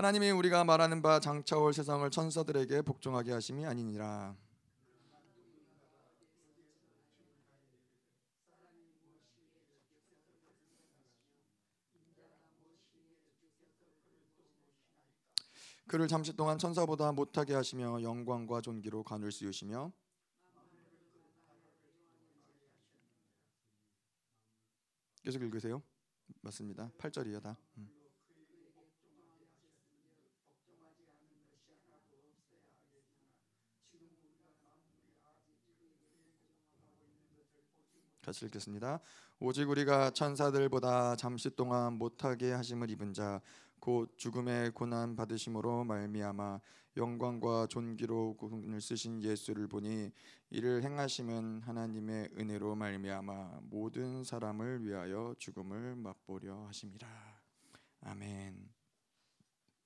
[0.00, 4.34] 하나님이 우리가 말하는 바 장차 올 세상을 천사들에게 복종하게 하심이 아니니라.
[15.86, 19.92] 그를 잠시 동안 천사보다 못하게 하시며 영광과 존귀로 관을 씌우시며
[25.22, 25.82] 계속 읽으세요.
[26.40, 26.90] 맞습니다.
[26.96, 27.58] 8절이요 다.
[27.76, 27.99] 음.
[38.30, 39.00] 같이 읽겠습니다.
[39.38, 43.40] 오직 우리가 천사들보다 잠시 동안 못하게 하심을 입은 자
[43.80, 46.60] 곧 죽음의 고난 받으심으로 말미암아
[46.98, 50.12] 영광과 존귀로 구을 쓰신 예수를 보니
[50.50, 57.08] 이를 행하심은 하나님의 은혜로 말미암아 모든 사람을 위하여 죽음을 맛보려 하심이라.
[58.02, 58.79] 아멘.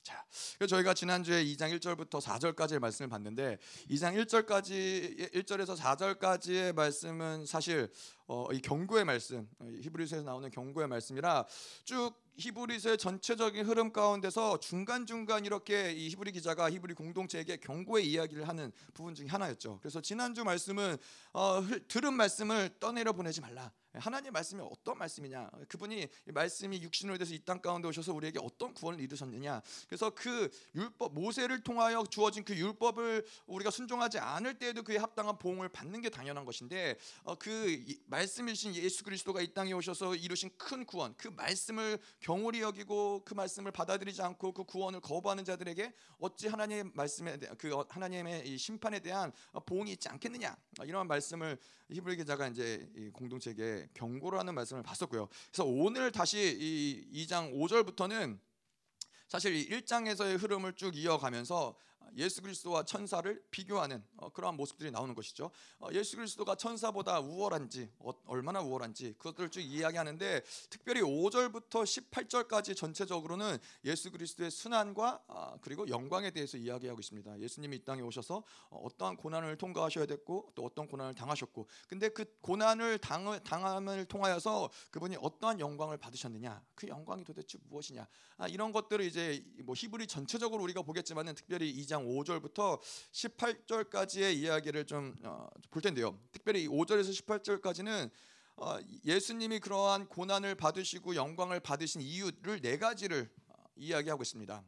[0.05, 0.23] 자,
[0.69, 3.57] 저희가 지난주에 2장 1절부터 4절까지의 말씀을 봤는데
[3.89, 7.91] 2장 1절까지 1절에서 4절까지의 말씀은 사실
[8.27, 11.47] 어, 이 경고의 말씀, 히브리서에서 나오는 경고의 말씀이라
[11.85, 18.47] 쭉 히브리서의 전체적인 흐름 가운데서 중간 중간 이렇게 이 히브리 기자가 히브리 공동체에게 경고의 이야기를
[18.47, 19.79] 하는 부분 중에 하나였죠.
[19.81, 20.99] 그래서 지난주 말씀은
[21.33, 23.73] 어, 들은 말씀을 떠내려 보내지 말라.
[23.95, 25.51] 하나님의 말씀이 어떤 말씀이냐?
[25.69, 29.61] 그분이 말씀이 육신으로 돼서 이 땅 가운데 오셔서 우리에게 어떤 구원을 이루셨느냐?
[29.87, 35.69] 그래서 그 율법 모세를 통하여 주어진 그 율법을 우리가 순종하지 않을 때에도 그에 합당한 보응을
[35.69, 41.15] 받는 게 당연한 것인데 어, 그 말씀이신 예수 그리스도가 이 땅에 오셔서 이루신 큰 구원,
[41.19, 47.37] 그 말씀을 경홀히 여기고 그 말씀을 받아들이지 않고 그 구원을 거부하는 자들에게 어찌 하나님의 말씀에
[47.37, 49.33] 대한 그 하나님의 심판에 대한
[49.67, 50.57] 보응이 있지 않겠느냐?
[50.85, 51.59] 이런 말씀을
[51.91, 55.29] 히브리 기자가 이제 공동체에게 경고를 하는 말씀을 봤었고요.
[55.51, 58.39] 그래서 오늘 다시 이 2장 5절부터는
[59.29, 61.77] 사실 1장에서의 흐름을 쭉 이어가면서
[62.17, 65.51] 예수 그리스도와 천사를 비교하는 어, 그러한 모습들이 나오는 것이죠.
[65.79, 73.59] 어, 예수 그리스도가 천사보다 우월한지 어, 얼마나 우월한지 그것들을 쭉 이야기하는데 특별히 5절부터 18절까지 전체적으로는
[73.85, 77.41] 예수 그리스도의 순환과 아, 그리고 영광에 대해서 이야기하고 있습니다.
[77.41, 82.25] 예수님이 이 땅에 오셔서 어, 어떠한 고난을 통과하셔야 됐고 또 어떤 고난을 당하셨고 근데 그
[82.41, 89.05] 고난을 당, 당함을 통하여서 그분이 어떠한 영광을 받으셨느냐 그 영광이 도대체 무엇이냐 아, 이런 것들을
[89.05, 92.81] 이제 뭐 히브리 전체적으로 우리가 보겠지만은 특별히 2장 5절부터
[93.13, 96.19] 18절까지의 이야기를 좀볼 어, 텐데요.
[96.33, 98.11] 특별히 5절에서 18절까지는
[98.57, 104.63] 어, 예수님이 그러한 고난을 받으시고 영광을 받으신 이유를 네 가지를 어, 이야기하고 있습니다.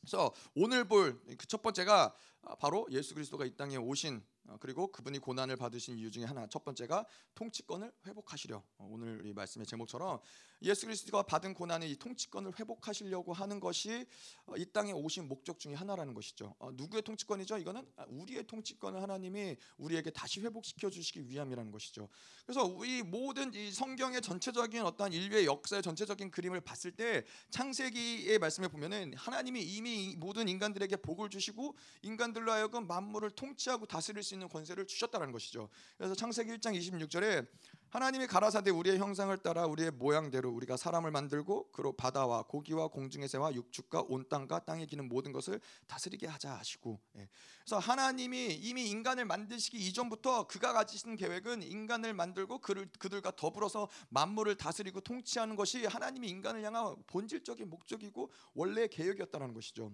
[0.00, 2.14] 그래서 오늘 볼 그 첫 번째가
[2.60, 6.64] 바로 예수 그리스도가 이 땅에 오신 어, 그리고 그분이 고난을 받으신 이유 중에 하나 첫
[6.64, 7.04] 번째가
[7.34, 10.20] 통치권을 회복하시려 어, 오늘 이 말씀의 제목처럼
[10.62, 14.06] 예수 그리스도가 받은 고난의 이 통치권을 회복하시려고 하는 것이
[14.46, 16.54] 어, 이 땅에 오신 목적 중에 하나라는 것이죠.
[16.74, 17.58] 누구의 통치권이죠?
[17.58, 22.08] 이거는 아, 우리의 통치권을 하나님이 우리에게 다시 회복시켜 주시기 위함이라는 것이죠.
[22.44, 28.68] 그래서 이 모든 이 성경의 전체적인 어떤 인류의 역사의 전체적인 그림을 봤을 때 창세기의 말씀에
[28.68, 34.86] 보면은 하나님이 이미 모든 인간들에게 복을 주시고 인간들로 하여금 만물을 통치하고 다스릴 수 있는 권세를
[34.86, 35.68] 주셨다는 것이죠.
[35.96, 37.46] 그래서 창세기 1장 26절에
[37.90, 43.54] 하나님이 가라사대 우리의 형상을 따라 우리의 모양대로 우리가 사람을 만들고 그로 바다와 고기와 공중의 새와
[43.54, 47.28] 육축과 온 땅과 땅에 기는 모든 것을 다스리게 하자 하시고 예.
[47.60, 54.56] 그래서 하나님이 이미 인간을 만드시기 이전부터 그가 가지신 계획은 인간을 만들고 그를 그들과 더불어서 만물을
[54.56, 59.92] 다스리고 통치하는 것이 하나님이 인간을 향한 본질적인 목적이고 원래 계획이었다는 것이죠.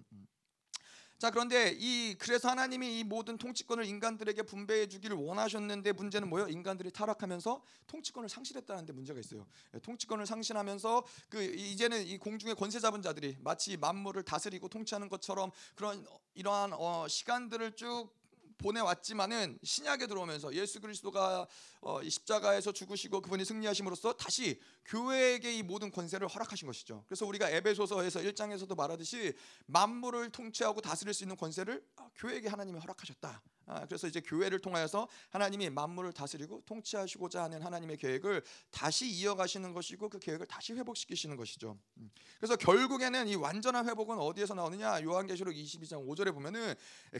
[1.22, 1.24] 음.
[1.24, 6.48] 자 그런데 이 그래서 하나님이 이 모든 통치권을 인간들에게 분배해 주기를 원하셨는데 문제는 뭐예요?
[6.48, 9.46] 인간들이 타락하면서 통치권을 상실했다는데 문제가 있어요.
[9.72, 15.52] 예, 통치권을 상실하면서 그 이제는 이 공중의 권세 잡은 자들이 마치 만물을 다스리고 통치하는 것처럼
[15.76, 18.10] 그런 이러한 어 시간들을 쭉
[18.58, 21.46] 보내왔지만은 신약에 들어오면서 예수 그리스도가
[21.80, 27.04] 어, 십자가에서 죽으시고 그분이 승리하심으로써 다시 교회에게 이 모든 권세를 허락하신 것이죠.
[27.06, 29.34] 그래서 우리가 에베소서에서 1장에서도 말하듯이
[29.66, 33.42] 만물을 통치하고 다스릴 수 있는 권세를 아, 교회에게 하나님이 허락하셨다.
[33.72, 40.08] 아, 그래서 이제 교회를 통하여서 하나님이 만물을 다스리고 통치하시고자 하는 하나님의 계획을 다시 이어가시는 것이고
[40.08, 41.78] 그 계획을 다시 회복시키시는 것이죠.
[41.98, 42.10] 음.
[42.38, 45.02] 그래서 결국에는 이 완전한 회복은 어디에서 나오느냐?
[45.02, 46.74] 요한계시록 22장 5절에 보면은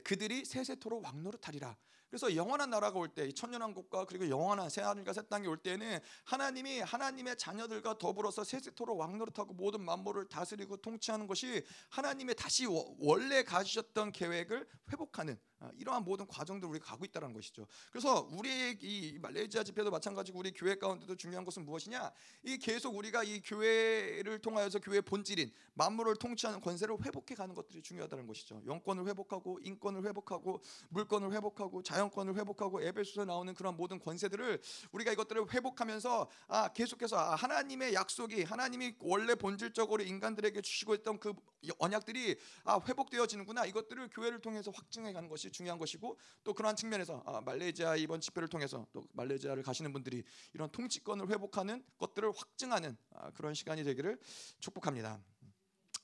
[0.05, 1.77] 그들이 세세토록 왕노릇하리라.
[2.13, 5.99] 그래서 영원한 나라가 올 때, 이 천년왕국과 그리고 영원한 새 하늘과 새 땅이 올 때는
[6.25, 12.67] 하나님이 하나님의 자녀들과 더불어서 세세토로 왕노릇하고 모든 만물을 다스리고 통치하는 것이 하나님의 다시
[12.99, 17.67] 원래 가지셨던 계획을 회복하는 아, 이러한 모든 과정들 우리 가고 있다는 것이죠.
[17.93, 22.11] 그래서 우리 이 말레이시아 집회도 마찬가지고 우리 교회 가운데도 중요한 것은 무엇이냐?
[22.43, 28.27] 이 계속 우리가 이 교회를 통하여서 교회 본질인 만물을 통치하는 권세를 회복해 가는 것들이 중요하다는
[28.27, 28.61] 것이죠.
[28.67, 34.61] 영권을 회복하고 인권을 회복하고 물권을 회복하고 자연 권을 회복하고 에베소서 나오는 그런 모든 권세들을
[34.93, 41.33] 우리가 이것들을 회복하면서 아 계속해서 아, 하나님의 약속이 하나님이 원래 본질적으로 인간들에게 주시고 있던 그
[41.79, 47.41] 언약들이 아 회복되어지는구나 이것들을 교회를 통해서 확증해 가는 것이 중요한 것이고 또 그러한 측면에서 아,
[47.41, 50.23] 말레이시아 이번 집회를 통해서 또 말레이시아를 가시는 분들이
[50.55, 54.19] 이런 통치권을 회복하는 것들을 확증하는 아, 그런 시간이 되기를
[54.61, 55.21] 축복합니다.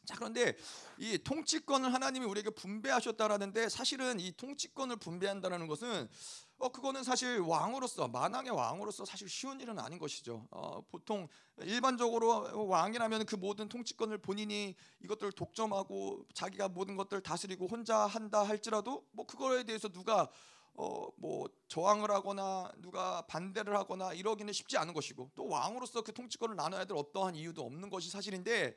[0.09, 0.57] 자 그런데
[0.97, 6.09] 이 통치권을 하나님이 우리에게 분배하셨다라는데 사실은 이 통치권을 분배한다는 것은
[6.57, 10.49] 어 그거는 사실 왕으로서 만왕의 왕으로서 사실 쉬운 일은 아닌 것이죠.
[10.51, 11.29] 어, 보통
[11.59, 14.75] 일반적으로 왕이라면 그 모든 통치권을 본인이
[15.05, 20.27] 이것들을 독점하고 자기가 모든 것들을 다스리고 혼자 한다 할지라도 뭐 그거에 대해서 누가
[20.75, 26.57] 어 뭐 저항을 하거나 누가 반대를 하거나 이러기는 쉽지 않은 것이고 또 왕으로서 그 통치권을
[26.57, 28.77] 나눠야 될 어떠한 이유도 없는 것이 사실인데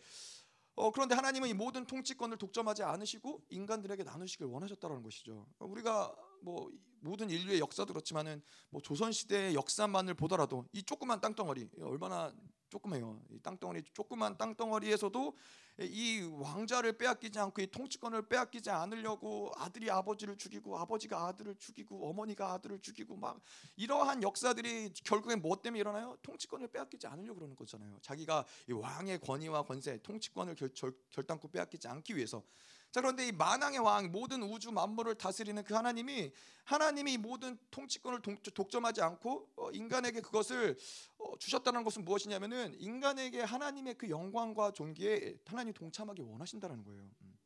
[0.82, 5.46] 어, 그런데 하나님은 이 모든 통치권을 독점하지 않으시고 인간들에게 나누시길 원하셨다는 것이죠.
[5.60, 6.12] 우리가
[6.42, 8.42] 뭐 모든 인류의 역사도 그렇지만은
[8.72, 12.34] 뭐 조선 시대의 역사만을 보더라도 이 조그만 땅덩어리 얼마나
[12.72, 13.22] 조그매요.
[13.30, 15.38] 이 땅덩어리 조그만 땅덩어리에서도
[15.82, 22.54] 이 왕자를 빼앗기지 않고 이 통치권을 빼앗기지 않으려고 아들이 아버지를 죽이고 아버지가 아들을 죽이고 어머니가
[22.54, 23.42] 아들을 죽이고 막
[23.76, 26.18] 이러한 역사들이 결국엔 뭐 때문에 일어나요?
[26.22, 28.00] 통치권을 빼앗기지 않으려고 그러는 거잖아요.
[28.02, 32.44] 자기가 이 왕의 권위와 권세, 통치권을 결, 결단코 빼앗기지 않기 위해서
[32.92, 36.32] 자 그런데 이 만왕의 왕 모든 우주 만물을 다스리는 그 하나님이
[36.66, 38.22] 하나님이 모든 통치권을
[38.54, 40.78] 독점하지 않고 어, 인간에게 그것을
[41.18, 47.10] 어, 주셨다는 것은 무엇이냐면은 인간에게 하나님의 그 영광과 존귀에 하나님 동참하기 원하신다는 거예요.
[47.22, 47.38] 음.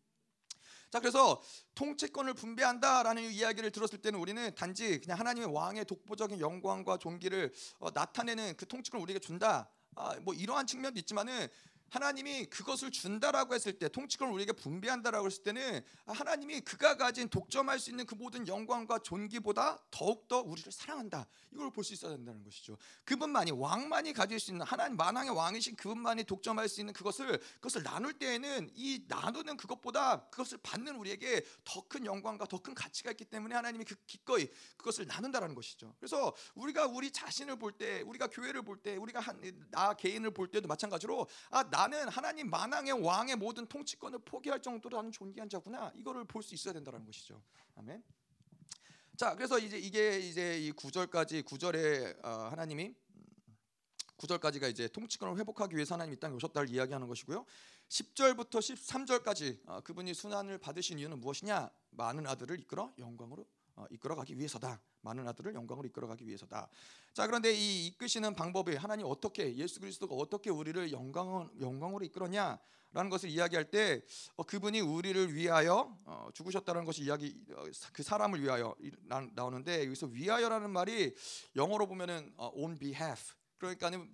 [0.89, 1.39] 자 그래서
[1.75, 8.57] 통치권을 분배한다라는 이야기를 들었을 때는 우리는 단지 그냥 하나님의 왕의 독보적인 영광과 존귀를 어, 나타내는
[8.57, 9.69] 그 통치권을 우리에게 준다.
[9.95, 11.47] 아, 뭐 이러한 측면도 있지만은
[11.89, 17.89] 하나님이 그것을 준다라고 했을 때 통치권을 우리에게 분배한다라고 했을 때는 하나님이 그가 가진 독점할 수
[17.89, 21.25] 있는 그 모든 영광과 존귀보다 더욱더 우리를 사랑한다.
[21.53, 22.77] 이걸 볼 수 있어야 된다는 것이죠.
[23.05, 28.13] 그분만이 왕만이 가질 수 있는 하나님 만왕의 왕이신 그분만이 독점할 수 있는 그것을 그것을 나눌
[28.13, 33.53] 때에는 이 나누는 그것보다 그것을 받는 우리에게 더 큰 영광과 더 큰 가치가 있기 때문에
[33.53, 35.93] 하나님이 그 기꺼이 그것을 나눈다라는 것이죠.
[35.99, 39.39] 그래서 우리가 우리 자신을 볼 때, 우리가 교회를 볼 때, 우리가 한,
[39.69, 45.11] 나 개인을 볼 때도 마찬가지로 아나 는 하나님 만왕의 왕의 모든 통치권을 포기할 정도로 나는
[45.11, 45.91] 존귀한 자구나.
[45.95, 47.41] 이거를 볼 수 있어야 된다는 것이죠.
[47.75, 48.03] 아멘.
[49.17, 52.93] 자, 그래서 이제 이게 이제 이 9절까지 9절에 어, 하나님이
[54.17, 57.45] 9절까지가 이제 통치권을 회복하기 위해서 하나님 이 땅에 오셨다를 이야기하는 것이고요.
[57.89, 61.69] 10절부터 13절까지 어, 그분이 순환을 받으신 이유는 무엇이냐?
[61.91, 63.47] 많은 아들을 이끌어 영광으로 어,
[63.89, 64.81] 이끌어가기 위해서다.
[65.01, 66.69] 많은 아들을 영광으로 이끌어가기 위해서다.
[67.13, 72.59] 자 그런데 이 이끄시는 방법이 하나님 어떻게 예수 그리스도가 어떻게 우리를 영광 영광으로 이끌었냐?
[72.95, 74.01] 라는 것을 이야기할 때
[74.37, 80.07] 어, 그분이 우리를 위하여 어, 죽으셨다는 것이 이야기 어, 그 사람을 위하여 나, 나오는데 여기서
[80.07, 81.13] 위하여라는 말이
[81.57, 84.09] 영어로 보면은 어, on behalf 그러니까는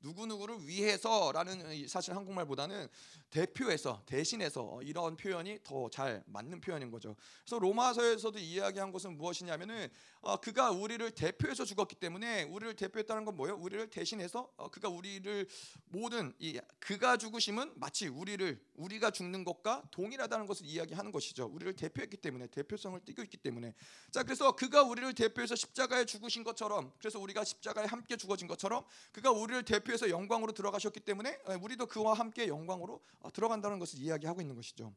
[0.00, 2.88] 누구 누구를 위해서라는 사실 한국말보다는
[3.34, 7.14] 대표해서 대신해서 이런 표현이 더 잘 맞는 표현인 거죠.
[7.44, 9.88] 그래서 로마서에서도 이야기한 것은 무엇이냐면은
[10.20, 13.56] 어, 그가 우리를 대표해서 죽었기 때문에 우리를 대표했다는 건 뭐예요?
[13.56, 15.46] 우리를 대신해서 어, 그가 우리를
[15.86, 21.46] 모든 이 그가 죽으심은 마치 우리를 우리가 죽는 것과 동일하다는 것을 이야기하는 것이죠.
[21.46, 23.74] 우리를 대표했기 때문에 대표성을 띠고 있기 때문에
[24.10, 29.30] 자 그래서 그가 우리를 대표해서 십자가에 죽으신 것처럼 그래서 우리가 십자가에 함께 죽어진 것처럼 그가
[29.30, 34.54] 우리를 대표해서 영광으로 들어가셨기 때문에 어, 우리도 그와 함께 영광으로 어, 들어간다는 것을 이야기하고 있는
[34.54, 34.94] 것이죠.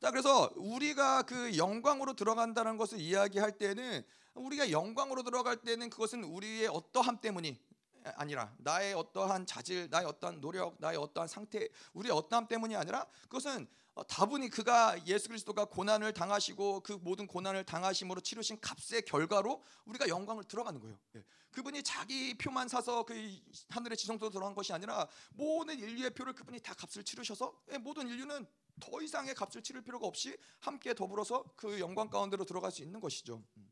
[0.00, 4.04] 자, 그래서 우리가 그 영광으로 들어간다는 것을 이야기할 때는
[4.34, 7.58] 우리가 영광으로 들어갈 때는 그것은 우리의 어떠함 때문이
[8.14, 13.66] 아니라 나의 어떠한 자질, 나의 어떠한 노력, 나의 어떠한 상태, 우리의 어떠함 때문이 아니라 그것은
[13.94, 20.08] 어, 다분히 그가 예수 그리스도가 고난을 당하시고 그 모든 고난을 당하심으로 치르신 값의 결과로 우리가
[20.08, 20.98] 영광을 들어가는 거예요.
[21.56, 21.62] 예.
[21.62, 23.14] 그분이 자기 표만 사서 그
[23.70, 28.46] 하늘의 지성소로 들어간 것이 아니라 모든 인류의 표를 그분이 다 값을 치르셔서 예, 모든 인류는
[28.78, 33.42] 더 이상의 값을 치를 필요가 없이 함께 더불어서 그 영광 가운데로 들어갈 수 있는 것이죠.
[33.56, 33.70] 음.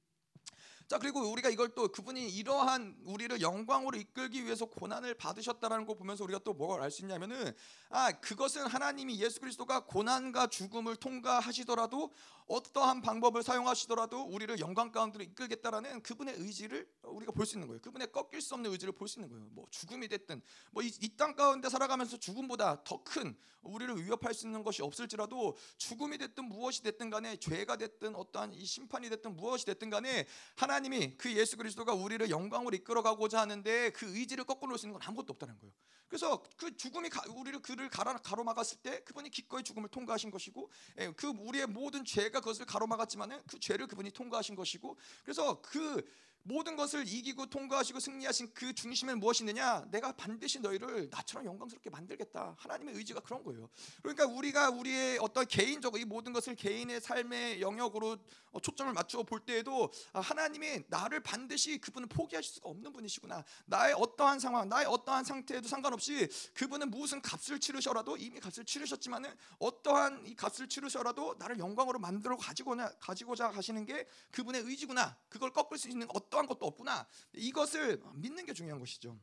[0.86, 6.24] 자 그리고 우리가 이걸 또 그분이 이러한 우리를 영광으로 이끌기 위해서 고난을 받으셨다라는 거 보면서
[6.24, 7.54] 우리가 또뭘알수 있냐면은
[7.88, 12.12] 아 그것은 하나님이 예수 그리스도가 고난과 죽음을 통과하시더라도
[12.46, 17.80] 어떠한 방법을 사용하시더라도 우리를 영광 가운데로 이끌겠다라는 그분의 의지를 우리가 볼 수 있는 거예요.
[17.80, 19.46] 그분의 꺾일 수 없는 의지를 볼 수 있는 거예요.
[19.52, 25.56] 뭐 죽음이 됐든 뭐이땅 가운데 살아가면서 죽음보다 더 큰 우리를 위협할 수 있는 것이 없을지라도
[25.78, 30.26] 죽음이 됐든 무엇이 됐든 간에 죄가 됐든 어떠한 이 심판이 됐든 무엇이 됐든 간에
[30.56, 34.98] 하나 님이 그 예수 그리스도가 우리를 영광으로 이끌어가고자 하는데 그 의지를 꺾어 놓을 수 있는
[34.98, 35.72] 건 아무것도 없다는 거예요.
[36.08, 41.66] 그래서 그 죽음이 우리를 그를 가로막았을 때 그분이 기꺼이 죽음을 통과하신 것이고 예, 그 우리의
[41.66, 46.04] 모든 죄가 그것을 가로막았지만은 그 죄를 그분이 통과하신 것이고 그래서 그
[46.46, 49.86] 모든 것을 이기고 통과하시고 승리하신 그 중심은 무엇이느냐?
[49.90, 52.54] 내가 반드시 너희를 나처럼 영광스럽게 만들겠다.
[52.58, 53.70] 하나님의 의지가 그런 거예요.
[54.02, 58.18] 그러니까 우리가 우리의 어떤 개인적으로 이 모든 것을 개인의 삶의 영역으로
[58.52, 63.42] 어, 초점을 맞추어 볼 때에도 아, 하나님이 나를 반드시 그분은 포기하실 수가 없는 분이시구나.
[63.64, 70.26] 나의 어떠한 상황, 나의 어떠한 상태에도 상관없이 그분은 무슨 값을 치르셔라도 이미 값을 치르셨지만은 어떠한
[70.26, 75.16] 이 값을 치르셔라도 나를 영광으로 만들어 가지고나 가지고자 하시는 게 그분의 의지구나.
[75.30, 77.06] 그걸 꺾을 수 있는 어떤 어떠한 것도 없구나.
[77.32, 79.16] 이것을 믿는 게 중요한 것이죠.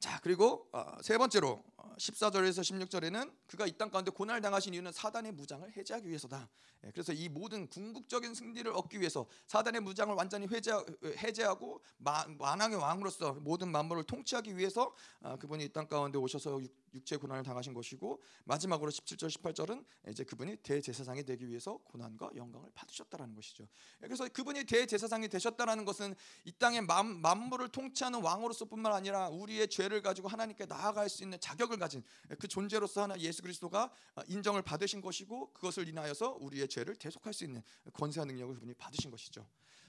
[0.00, 1.62] 자 그리고 어, 세 번째로
[1.98, 6.48] 14절에서 어, 16절에는 그가 이 땅 가운데 고난을 당하신 이유는 사단의 무장을 해제하기 위해서다.
[6.84, 13.34] 예, 그래서 이 모든 궁극적인 승리를 얻기 위해서 사단의 무장을 완전히 해제 하고 만왕의 왕으로서
[13.34, 16.60] 모든 만물을 통치하기 위해서 아, 그분이 이 땅 가운데 오셔서
[16.94, 23.34] 육체 고난을 당하신 것이고 마지막으로 17절 18절은 이제 그분이 대제사장이 되기 위해서 고난과 영광을 받으셨다라는
[23.34, 23.68] 것이죠.
[24.00, 26.14] 그래서 그분이 대제사장이 되셨다라는 것은
[26.44, 31.78] 이 땅의 만, 만물을 통치하는 왕으로서뿐만 아니라 우리의 죄를 가지고 하나님께 나아갈 수 있는 자격을
[31.78, 32.04] 가진
[32.38, 33.92] 그 존재로서 하나 예수 그리스도가
[34.28, 39.44] 인정을 받으신 것이고 그것을 인하여서 우리의 죄를 대속할 수 있는 권세와 능력을 그분이 받으신 것이죠.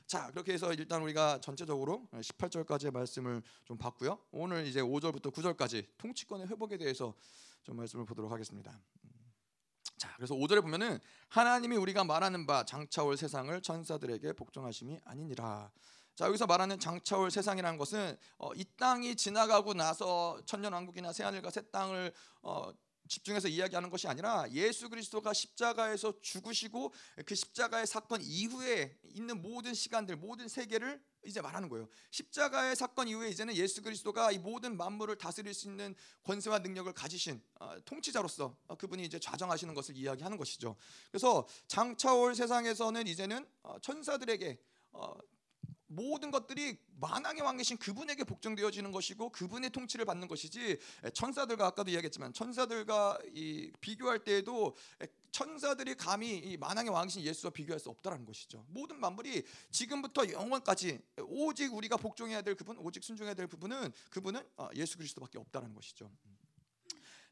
[0.07, 4.19] 자 그렇게 해서 일단 우리가 전체적으로 18절까지의 말씀을 좀 봤고요.
[4.31, 7.13] 오늘 이제 5절부터 9절까지 통치권의 회복에 대해서
[7.63, 8.77] 좀 말씀을 보도록 하겠습니다.
[9.97, 15.71] 자 그래서 5절에 보면은 하나님이 우리가 말하는 바 장차올 세상을 천사들에게 복종하심이 아니니라.
[16.15, 21.49] 자 여기서 말하는 장차 올 세상이라는 것은 어, 이 땅이 지나가고 나서 천년 왕국이나 새하늘과
[21.49, 22.71] 새 땅을 어,
[23.07, 26.93] 집중해서 이야기하는 것이 아니라 예수 그리스도가 십자가에서 죽으시고
[27.25, 31.87] 그 십자가의 사건 이후에 있는 모든 시간들 모든 세계를 이제 말하는 거예요.
[32.11, 37.41] 십자가의 사건 이후에 이제는 예수 그리스도가 이 모든 만물을 다스릴 수 있는 권세와 능력을 가지신
[37.59, 40.75] 어, 통치자로서 어, 그분이 이제 좌정하시는 것을 이야기하는 것이죠.
[41.11, 44.57] 그래서 장차올 세상에서는 이제는 어, 천사들에게
[45.91, 50.77] 모든 것들이 만왕의 왕이신 그분에게 복종되어지는 것이고 그분의 통치를 받는 것이지
[51.13, 54.75] 천사들과 아까도 이야기했지만 천사들과 이 비교할 때에도
[55.31, 58.65] 천사들이 감히 이 만왕의 왕이신 예수와 비교할 수 없다라는 것이죠.
[58.69, 64.69] 모든 만물이 지금부터 영원까지 오직 우리가 복종해야 될 그분, 오직 순종해야 될 그분은 그분은 어,
[64.75, 66.09] 예수 그리스도밖에 없다라는 것이죠.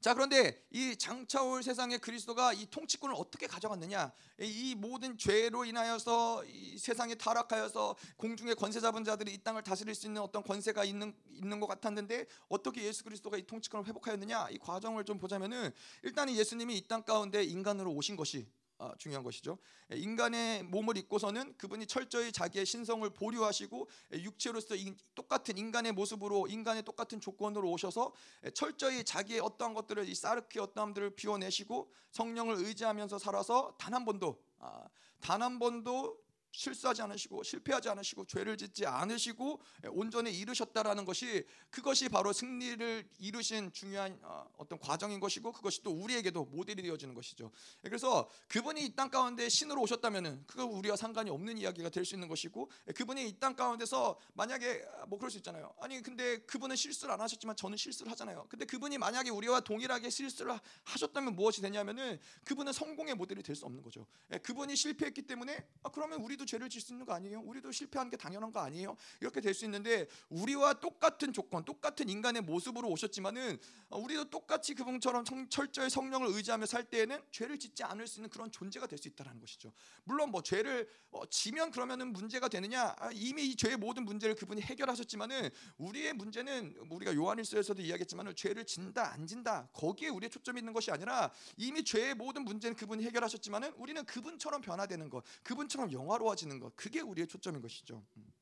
[0.01, 4.13] 자 그런데 이 장차 올 세상의 그리스도가 이 통치권을 어떻게 가져갔느냐?
[4.39, 10.07] 이 모든 죄로 인하여서 이 세상에 타락하여서 공중의 권세 잡은 자들이 이 땅을 다스릴 수
[10.07, 14.47] 있는 어떤 권세가 있는 있는 것 같았는데 어떻게 예수 그리스도가 이 통치권을 회복하였느냐?
[14.51, 15.71] 이 과정을 좀 보자면은
[16.03, 18.58] 일단 예수님이 이 땅 가운데 인간으로 오신 것이 어,
[18.97, 19.59] 중요한 것이죠.
[19.91, 24.75] 인간의 몸을 입고서는 그분이 철저히 자기의 신성을 보류하시고 육체로서
[25.13, 28.11] 똑같은 인간의 모습으로 인간의 똑같은 조건으로 오셔서
[28.55, 34.87] 철저히 자기의 어떠한 것들을 이 사르키 어떠함들을 비워내시고 성령을 의지하면서 살아서 단 한 번도 아,
[35.19, 36.17] 단한 번도
[36.51, 44.17] 실수하지 않으시고 실패하지 않으시고 죄를 짓지 않으시고 온전히 이루셨다라는 것이 그것이 바로 승리를 이루신 중요한
[44.23, 47.51] 어, 어떤 과정인 것이고 그것이 또 우리에게도 모델이 되어지는 것이죠.
[47.81, 52.27] 그래서 그분이 이 땅 가운데 신으로 오셨다면은 그거 우리와 상관이 없는 이야기가 될 수 있는
[52.27, 55.73] 것이고 그분이 이 땅 가운데서 만약에 뭐 그럴 수 있잖아요.
[55.79, 58.47] 아니 근데 그분은 실수를 안 하셨지만 저는 실수를 하잖아요.
[58.49, 63.81] 근데 그분이 만약에 우리와 동일하게 실수를 하셨다면 무엇이 되냐면은 그분은 성공의 모델이 될 수 없는
[63.83, 64.05] 거죠.
[64.43, 67.41] 그분이 실패했기 때문에 아, 그러면 우리 우리도 죄를 질수 있는 거 아니에요?
[67.41, 68.95] 우리도 실패하는 게 당연한 거 아니에요?
[69.19, 73.57] 이렇게 될 수 있는데 우리와 똑같은 조건, 똑같은 인간의 모습으로 오셨지만은
[73.89, 78.51] 어, 우리도 똑같이 그분처럼 철저히 성령을 의지하며 살 때에는 죄를 짓지 않을 수 있는 그런
[78.51, 79.71] 존재가 될 수 있다라는 것이죠.
[80.03, 82.93] 물론 뭐 죄를 어, 지면 그러면은 문제가 되느냐?
[82.99, 89.13] 아, 이미 이 죄의 모든 문제를 그분이 해결하셨지만은 우리의 문제는 우리가 요한일서에서도 이야기했지만은 죄를 진다
[89.13, 94.05] 안 진다 거기에 우리의 초점이 있는 것이 아니라 이미 죄의 모든 문제는 그분이 해결하셨지만은 우리는
[94.05, 98.05] 그분처럼 변화되는 것, 그분처럼 영화로 어려워지는 것 그게 우리의 초점인 것이죠.
[98.17, 98.33] 음.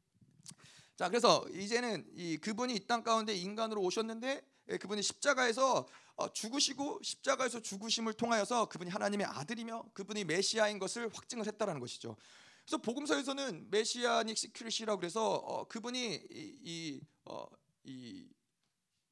[0.96, 7.02] 자 그래서 이제는 이 그분이 이 땅 가운데 인간으로 오셨는데 예, 그분이 십자가에서 어, 죽으시고
[7.04, 12.18] 십자가에서 죽으심을 통하여서 그분이 하나님의 아들이며 그분이 메시아인 것을 확증을 했다라는 것이죠.
[12.66, 17.46] 그래서 복음서에서는 메시아닉 시큐리시라고 그래서 어, 그분이 이, 이, 어,
[17.84, 18.28] 이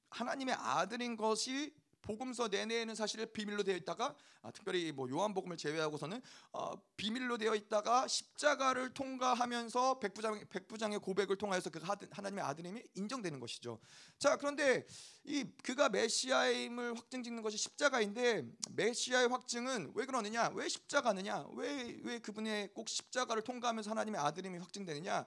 [0.09, 1.73] 하나님의 아들인 것이
[2.05, 6.21] 복음서 내내에는 사실 비밀로 되어 있다가 아, 특별히 뭐 요한복음을 제외하고서는
[6.53, 11.79] 어, 비밀로 되어 있다가 십자가를 통과하면서 백부장 백부장의 고백을 통하여서 그
[12.11, 13.79] 하나님의 아들임이 인정되는 것이죠.
[14.17, 14.85] 자 그런데
[15.25, 20.51] 이 그가 메시아임을 확증짓는 것이 십자가인데 메시아의 확증은 왜 그러느냐?
[20.53, 21.47] 왜 십자가느냐?
[21.55, 25.25] 왜 왜 그분의 꼭 십자가를 통과하면서 하나님의 아들임이 확증되느냐?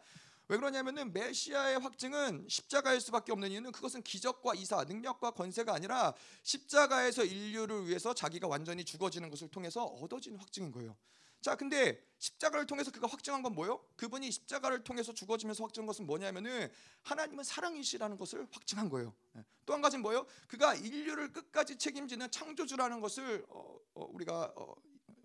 [0.49, 7.25] 왜 그러냐면은 메시아의 확증은 십자가일 수밖에 없는 이유는 그것은 기적과 이사, 능력과 권세가 아니라 십자가에서
[7.25, 10.97] 인류를 위해서 자기가 완전히 죽어지는 것을 통해서 얻어지는 확증인 거예요.
[11.41, 13.85] 자, 근데 십자가를 통해서 그가 확증한 건 뭐요?
[13.97, 19.15] 그분이 십자가를 통해서 죽어지면서 확증한 것은 뭐냐면은 하나님은 사랑이시라는 것을 확증한 거예요.
[19.37, 19.45] 예.
[19.65, 20.27] 또한 가지는 뭐요?
[20.49, 24.75] 그가 인류를 끝까지 책임지는 창조주라는 것을 어, 어, 우리가 어,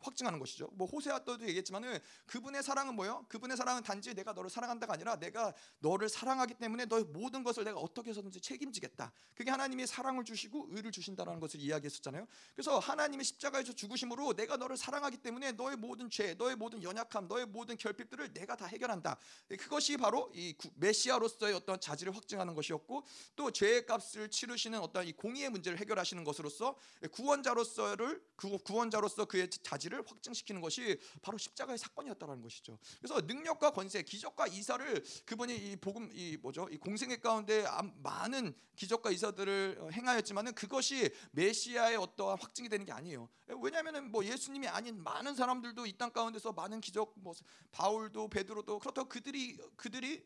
[0.03, 0.69] 확증하는 것이죠.
[0.74, 3.25] 뭐 호세아 때도 얘기했지만은 그분의 사랑은 뭐요?
[3.29, 7.79] 그분의 사랑은 단지 내가 너를 사랑한다가 아니라 내가 너를 사랑하기 때문에 너의 모든 것을 내가
[7.79, 9.12] 어떻게 해서든지 책임지겠다.
[9.36, 12.27] 그게 하나님이 사랑을 주시고 의를 주신다라는 것을 이야기했었잖아요.
[12.53, 17.45] 그래서 하나님의 십자가에서 죽으심으로 내가 너를 사랑하기 때문에 너의 모든 죄, 너의 모든 연약함, 너의
[17.45, 19.17] 모든 결핍들을 내가 다 해결한다.
[19.60, 23.03] 그것이 바로 이 메시아로서의 어떤 자질을 확증하는 것이었고
[23.36, 26.77] 또 죄의 값을 치르시는 어떤 이 공의의 문제를 해결하시는 것으로서
[27.12, 28.24] 구원자로서를
[28.63, 32.77] 구원자로서 그의 자질을 자기를 확증시키는 것이 바로 십자가의 사건이었다라는 것이죠.
[33.00, 36.67] 그래서 능력과 권세, 기적과 이사를 그분이 이 복음 이 뭐죠?
[36.71, 37.65] 이 공생애 가운데
[37.97, 43.29] 많은 기적과 이사들을 어, 행하였지만은 그것이 메시아의 어떠한 확증이 되는 게 아니에요.
[43.62, 47.33] 왜냐하면은 뭐 예수님이 아닌 많은 사람들도 이 땅 가운데서 많은 기적, 뭐
[47.71, 50.25] 바울도 베드로도 그렇다고 그들이 그들이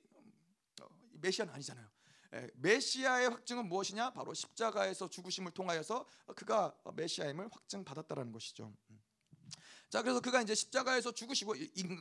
[0.82, 1.86] 어, 메시아는 아니잖아요.
[2.56, 4.12] 메시아의 확증은 무엇이냐?
[4.12, 6.06] 바로 십자가에서 죽으심을 통하여서
[6.36, 8.74] 그가 메시아임을 확증받았다라는 것이죠.
[9.90, 11.56] 자 그래서 그가 이제 십자가에서 죽으시고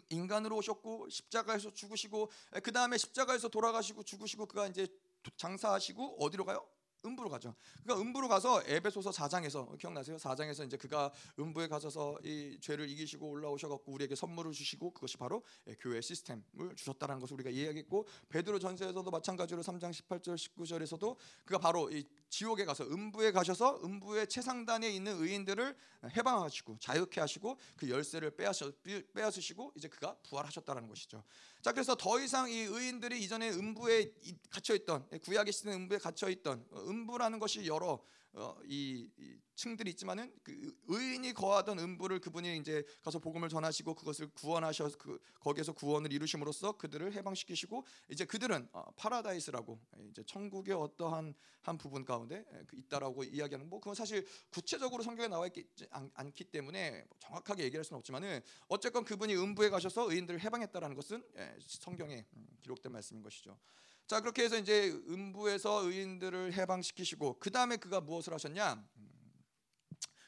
[0.08, 2.30] 인간으로 오셨고 십자가에서 죽으시고
[2.62, 4.88] 그 다음에 십자가에서 돌아가시고 죽으시고 그가 이제
[5.36, 6.66] 장사하시고 어디로 가요?
[7.06, 7.54] 음부로 가죠.
[7.82, 10.16] 그러니까 음부로 가서 에베소서 4장에서 기억나세요?
[10.16, 15.42] 4장에서 이제 그가 음부에 가셔서 이 죄를 이기시고 올라오셔 갖고 우리에게 선물을 주시고 그것이 바로
[15.68, 21.90] 예, 교회 시스템을 주셨다는 것을 우리가 이야기했고 베드로 전서에서도 마찬가지로 3장 18절 19절에서도 그가 바로
[21.90, 25.76] 이 지옥에 가서 음부에 가셔서 음부의 최상단에 있는 의인들을
[26.16, 28.72] 해방하시고 자유케 하시고 그 열쇠를 빼앗으,
[29.14, 31.22] 빼앗으시고 이제 그가 부활하셨다는 것이죠.
[31.66, 34.12] 자 그래서 더 이상 이 의인들이 이전에 음부에
[34.50, 38.00] 갇혀 있던 구약의 시대 음부에 갇혀 있던 어, 음부라는 것이 여러
[38.36, 44.28] 어, 이, 이 층들이 있지만은 그 의인이 거하던 음부를 그분이 이제 가서 복음을 전하시고 그것을
[44.34, 51.78] 구원하셔서 그 거기에서 구원을 이루심으로써 그들을 해방시키시고 이제 그들은 어, 파라다이스라고 이제 천국의 어떠한 한
[51.78, 57.04] 부분 가운데 그 있다라고 이야기하는 뭐 그건 사실 구체적으로 성경에 나와 있지 않, 기 때문에
[57.08, 62.46] 뭐 정확하게 얘기할 수는 없지만은 어쨌건 그분이 음부에 가셔서 의인들을 해방했다라는 것은 예, 성경에 음,
[62.60, 63.58] 기록된 말씀인 것이죠.
[64.06, 68.86] 자 그렇게 해서 이제 음부에서 의인들을 해방시키시고 그 다음에 그가 무엇을 하셨냐?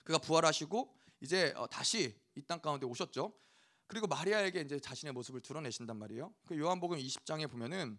[0.02, 3.32] 그가 부활하시고 이제 어, 다시 이 땅 가운데 오셨죠.
[3.86, 6.34] 그리고 마리아에게 이제 자신의 모습을 드러내신단 말이에요.
[6.46, 7.98] 그 요한복음 20장에 보면은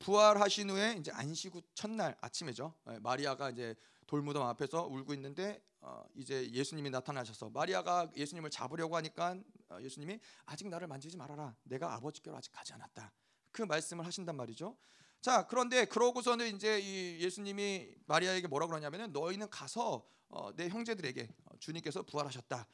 [0.00, 2.74] 부활하신 후에 이제 안식 후 첫날 아침에죠.
[2.90, 3.74] 예, 마리아가 이제
[4.06, 9.36] 돌무덤 앞에서 울고 있는데 어, 이제 예수님이 나타나셔서 마리아가 예수님을 잡으려고 하니까
[9.68, 11.54] 어, 예수님이 아직 나를 만지지 말아라.
[11.62, 13.12] 내가 아버지께로 아직 가지 않았다.
[13.52, 14.76] 그 말씀을 하신단 말이죠.
[15.24, 21.56] 자 그런데 그러고서는 이제 이 예수님이 마리아에게 뭐라 그러냐면은 너희는 가서 어, 내 형제들에게 어,
[21.60, 22.66] 주님께서 부활하셨다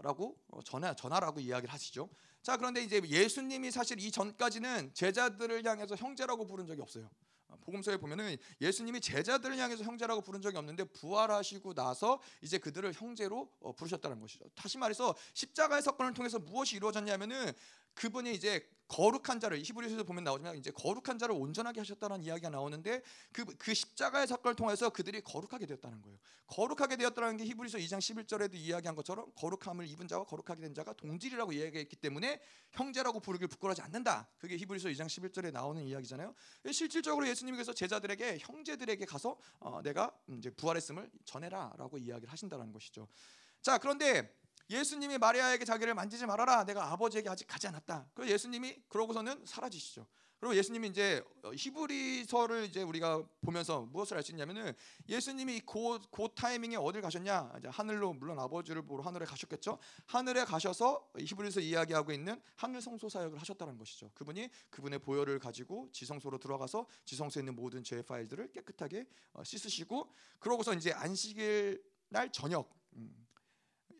[0.00, 2.08] 라고 어, 전하 전하라고 이야기를 하시죠.
[2.40, 7.10] 자 그런데 이제 예수님이 사실 이 전까지는 제자들을 향해서 형제라고 부른 적이 없어요.
[7.48, 13.52] 어, 복음서에 보면은 예수님이 제자들을 향해서 형제라고 부른 적이 없는데 부활하시고 나서 이제 그들을 형제로
[13.60, 14.46] 어, 부르셨다는 것이죠.
[14.54, 17.52] 다시 말해서 십자가의 사건을 통해서 무엇이 이루어졌냐면은
[17.94, 23.02] 그분이 이제 거룩한 자를 히브리서에서 보면 나오지만 이제 거룩한 자를 온전하게 하셨다는 이야기가 나오는데
[23.32, 26.18] 그, 그 십자가의 사건을 통해서 그들이 거룩하게 되었다는 거예요.
[26.46, 31.52] 거룩하게 되었다는 게 히브리서 2장 11절에도 이야기한 것처럼 거룩함을 입은 자와 거룩하게 된 자가 동질이라고
[31.52, 34.28] 이야기했기 때문에 형제라고 부르길 부끄러워하지 않는다.
[34.36, 36.34] 그게 히브리서 2장 11절에 나오는 이야기잖아요.
[36.70, 43.08] 실질적으로 예수님께서 제자들에게 형제들에게 가서 어, 내가 이제 부활했음을 전해라라고 이야기를 하신다는 것이죠.
[43.62, 44.41] 자 그런데
[44.72, 46.64] 예수님이 마리아에게 자기를 만지지 말아라.
[46.64, 48.08] 내가 아버지에게 아직 가지 않았다.
[48.14, 50.06] 그래서 예수님이 그러고서는 사라지시죠.
[50.40, 51.22] 그리고 예수님이 이제
[51.54, 54.72] 히브리서를 이제 우리가 보면서 무엇을 알 수 있냐면은
[55.08, 57.52] 예수님이 그, 그 타이밍에 어딜 가셨냐?
[57.58, 59.78] 이제 하늘로 물론 아버지를 보러 하늘에 가셨겠죠.
[60.06, 64.10] 하늘에 가셔서 히브리서 이야기하고 있는 하늘 성소 사역을 하셨다는 것이죠.
[64.14, 70.74] 그분이 그분의 보혈을 가지고 지성소로 들어가서 지성소에 있는 모든 죄 파일들을 깨끗하게 어, 씻으시고 그러고서
[70.74, 73.22] 이제 안식일 날 저녁 음,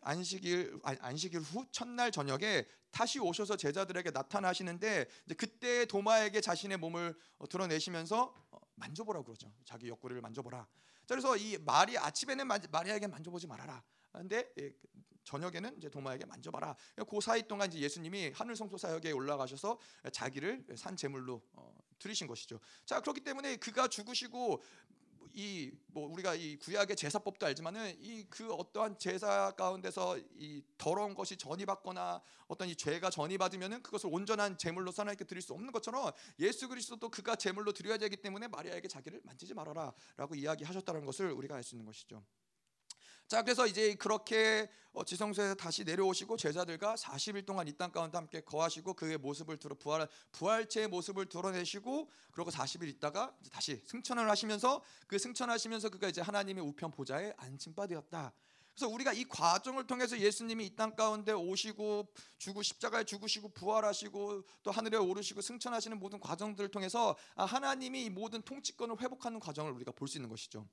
[0.03, 8.33] 안식일 안식일 후 첫날 저녁에 다시 오셔서 제자들에게 나타나시는데 그때 도마에게 자신의 몸을 어, 드러내시면서
[8.51, 9.51] 어, 만져보라 그러죠.
[9.65, 10.59] 자기 옆구리를 만져보라.
[10.59, 10.67] 자,
[11.07, 13.83] 그래서 이 마리 아침에는 마- 마리아에게 만져보지 말아라.
[14.11, 14.71] 근데 예,
[15.23, 16.75] 저녁에는 이제 도마에게 만져봐라.
[17.09, 19.79] 그 사이 동안 이제 예수님이 하늘 성소 사역에 올라가셔서
[20.11, 22.59] 자기를 산 제물로 어, 드리신 것이죠.
[22.85, 24.61] 자 그렇기 때문에 그가 죽으시고
[25.33, 31.37] 이 뭐 우리가 이 구약의 제사법도 알지만은 이 그 어떠한 제사 가운데서 이 더러운 것이
[31.37, 37.09] 전이받거나 어떤 이 죄가 전이받으면은 그것을 온전한 제물로 하나님께 드릴 수 없는 것처럼 예수 그리스도도
[37.09, 41.85] 그가 제물로 드려야 되기 때문에 마리아에게 자기를 만지지 말아라라고 이야기하셨다는 것을 우리가 알 수 있는
[41.85, 42.23] 것이죠.
[43.27, 48.41] 자 그래서 이제 그렇게 어, 지성소에서 다시 내려오시고 제자들과 40일 동안 이 땅 가운데 함께
[48.41, 55.17] 거하시고 그의 모습을 드러 부활 부활체의 모습을 드러내시고 그리고 40일 있다가 다시 승천을 하시면서 그
[55.17, 58.31] 승천하시면서 그가 이제 하나님의 우편 보좌에 안침바 되었다.
[58.75, 62.07] 그래서 우리가 이 과정을 통해서 예수님이 이 땅 가운데 오시고
[62.37, 68.41] 죽고 십자가에 죽으시고 부활하시고 또 하늘에 오르시고 승천하시는 모든 과정들을 통해서 아, 하나님이 이 모든
[68.43, 70.67] 통치권을 회복하는 과정을 우리가 볼 수 있는 것이죠.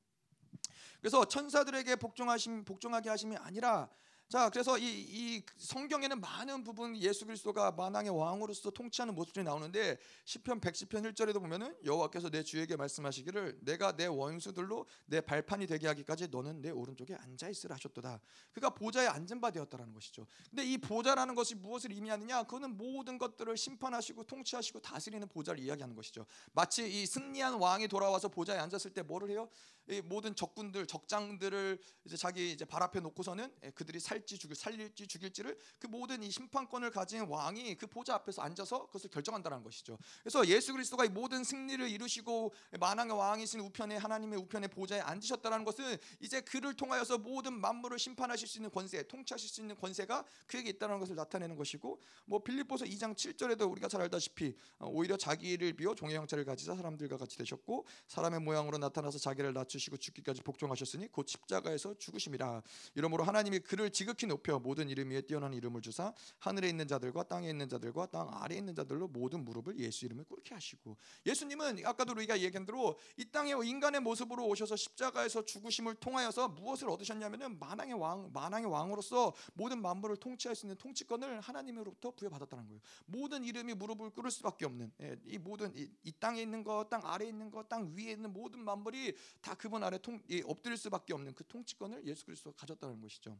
[1.00, 3.88] 그래서 천사들에게 복종하심 복종하게 하심이 아니라
[4.30, 10.60] 자 그래서 이, 이 성경에는 많은 부분 예수 그리스도가 만왕의 왕으로서 통치하는 모습들이 나오는데 시편
[10.60, 16.62] 110편 1절에도 보면은 여호와께서 내 주에게 말씀하시기를 내가 내 원수들로 내 발판이 되게 하기까지 너는
[16.62, 18.20] 내 오른쪽에 앉아 있으라 하셨도다.
[18.52, 20.28] 그가 보좌에 앉은 바 되었다라는 것이죠.
[20.48, 22.44] 근데 이 보좌라는 것이 무엇을 의미하느냐?
[22.44, 26.24] 그거는 모든 것들을 심판하시고 통치하시고 다스리는 보좌를 이야기하는 것이죠.
[26.52, 29.48] 마치 이 승리한 왕이 돌아와서 보좌에 앉았을 때 뭐를 해요?
[29.88, 35.06] 이 모든 적군들, 적장들을 이제 자기 이제 발 앞에 놓고서는 예, 그들이 살지 죽일 살릴지
[35.06, 39.98] 죽일지를 그 모든 이 심판권을 가진 왕이 그 보좌 앞에서 앉아서 그것을 결정한다는 것이죠.
[40.22, 45.96] 그래서 예수 그리스도가 이 모든 승리를 이루시고 만왕의 왕이신 우편에 하나님의 우편에 보좌에 앉으셨다는 것은
[46.20, 50.98] 이제 그를 통하여서 모든 만물을 심판하실 수 있는 권세, 통치하실 수 있는 권세가 그에게 있다는
[51.00, 56.16] 것을 나타내는 것이고 뭐 빌립보서 2장 7절에도 우리가 잘 알다시피 어, 오히려 자기를 비워 종의
[56.16, 61.96] 형체를 가지사 사람들과 같이 되셨고 사람의 모양으로 나타나서 자기를 낮 추시고 죽기까지 복종하셨으니 곧 십자가에서
[61.96, 62.62] 죽으심이라
[62.94, 67.48] 이러므로 하나님이 그를 지극히 높여 모든 이름 위에 뛰어난 이름을 주사 하늘에 있는 자들과 땅에
[67.48, 72.40] 있는 자들과 땅 아래에 있는 자들로 모든 무릎을 예수 이름에 꿇게 하시고 예수님은 아까도 우리가
[72.40, 78.70] 얘기한 대로 이 땅에 인간의 모습으로 오셔서 십자가에서 죽으심을 통하여서 무엇을 얻으셨냐면은 만왕의 왕 만왕의
[78.70, 82.80] 왕으로서 모든 만물을 통치할 수 있는 통치권을 하나님으로부터 부여받았다는 거예요.
[83.06, 87.00] 모든 이름이 무릎을 꿇을 수밖에 없는 예, 이 모든 이, 이 땅에 있는 것, 땅
[87.04, 91.12] 아래에 있는 것, 땅 위에 있는 모든 만물이 다 그분 아래 통 이, 엎드릴 수밖에
[91.12, 93.38] 없는 그 통치권을 예수 그리스도가 가졌다는 것이죠.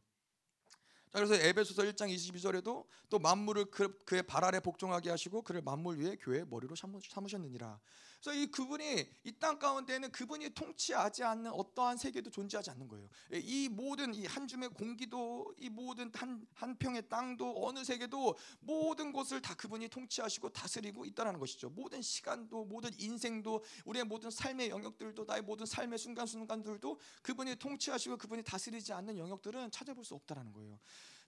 [1.11, 5.99] 자 그래서 에베소서 1장 22절에도 또 만물을 그, 그의 발 아래 복종하게 하시고 그를 만물
[5.99, 7.81] 위에 교회의 머리로 삼으- 삼으셨느니라.
[8.23, 13.09] 그래서 이 그분이 이 땅 가운데는 그분이 통치하지 않는 어떠한 세계도 존재하지 않는 거예요.
[13.33, 19.13] 이 모든 이 한 줌의 공기도 이 모든 한, 한 평의 땅도 어느 세계도 모든
[19.13, 21.71] 곳을 다 그분이 통치하시고 다스리고 있다는 것이죠.
[21.71, 28.43] 모든 시간도 모든 인생도 우리의 모든 삶의 영역들도 나의 모든 삶의 순간순간들도 그분이 통치하시고 그분이
[28.43, 30.79] 다스리지 않는 영역들은 찾아볼 수 없다라는 거예요.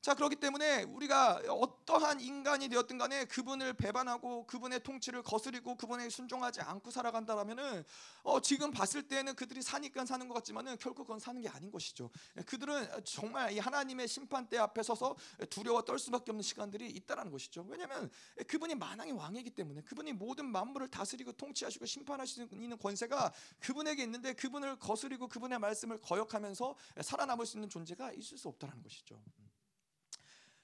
[0.03, 6.61] 자 그렇기 때문에 우리가 어떠한 인간이 되었든 간에 그분을 배반하고 그분의 통치를 거스리고 그분에 순종하지
[6.61, 7.85] 않고 살아간다라면은
[8.25, 12.11] 어, 지금 봤을 때는 그들이 사니까 사는 것 같지만은 결코 그건 사는 게 아닌 것이죠.
[12.47, 15.15] 그들은 정말 이 하나님의 심판대 앞에 서서
[15.49, 17.65] 두려워 떨 수밖에 없는 시간들이 있다라는 것이죠.
[17.69, 18.11] 왜냐하면
[18.49, 25.29] 그분이 만왕의 왕이기 때문에 그분이 모든 만물을 다스리고 통치하시고 심판하시는 권세가 그분에게 있는데 그분을 거스리고
[25.29, 29.23] 그분의 말씀을 거역하면서 살아남을 수 있는 존재가 있을 수 없다라는 것이죠.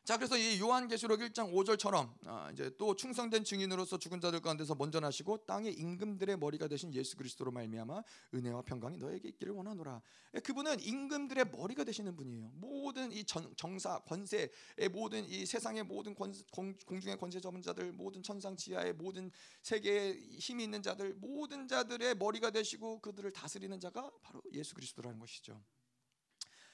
[0.08, 5.00] 자 그래서 이 요한계시록 1장 5절처럼 아, 이제 또 충성된 증인으로서 죽은 자들 가운데서 먼저
[5.00, 10.00] 나시고 땅의 임금들의 머리가 되신 예수 그리스도로 말미암아 은혜와 평강이 너에게 있기를 원하노라.
[10.32, 12.52] 예, 그분은 임금들의 머리가 되시는 분이에요.
[12.54, 14.48] 모든 이 전, 정사 권세의
[14.92, 20.82] 모든 이 세상의 모든 공중의 권세 잡은 자들 모든 천상 지하의 모든 세계에 힘이 있는
[20.82, 25.62] 자들 모든 자들의 머리가 되시고 그들을 다스리는 자가 바로 예수 그리스도라는 것이죠.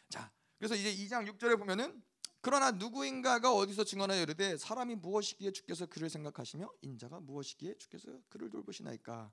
[0.08, 2.00] 자 그래서 이제 2장 6절에 보면은
[2.44, 9.32] 그러나 누구인가가 어디서 증언하여 이르되 사람이 무엇이기에 주께서 그를 생각하시며 인자가 무엇이기에 주께서 그를 돌보시나이까.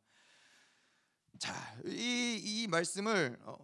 [1.37, 1.53] 자,
[1.85, 3.57] 이, 이 말씀을 어,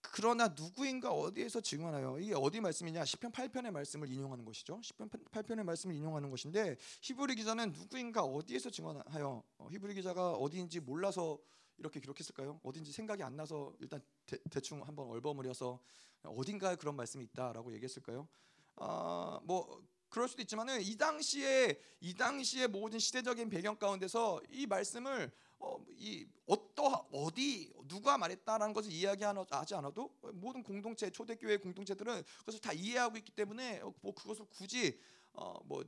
[0.00, 3.04] 그러나 누구인가 어디에서 증언하여 이게 어디 말씀이냐?
[3.04, 4.80] 시편 8편의 말씀을 인용하는 것이죠.
[4.80, 11.40] 시편 8편의 말씀을 인용하는 것인데 히브리 기자는 누구인가 어디에서 증언하여 어, 히브리 기자가 어디인지 몰라서
[11.78, 12.60] 이렇게 기록했을까요?
[12.62, 15.80] 어딘지 생각이 안 나서 일단 대, 충 한번 얼버무려서
[16.22, 18.28] 어딘가에 그런 말씀이 있다라고 얘기했을까요?
[18.76, 25.30] 아, 뭐 그럴 수도 있지만은 이 당시에 이 당시에 모든 시대적인 배경 가운데서 이 말씀을
[25.58, 32.72] 어, 이 어떠 어디 누가 말했다라는 것을 이야기하지 않아도 모든 공동체 초대교회 공동체들은 그것을 다
[32.72, 35.00] 이해하고 있기 때문에 뭐 그것을 굳이
[35.32, 35.84] 어 뭐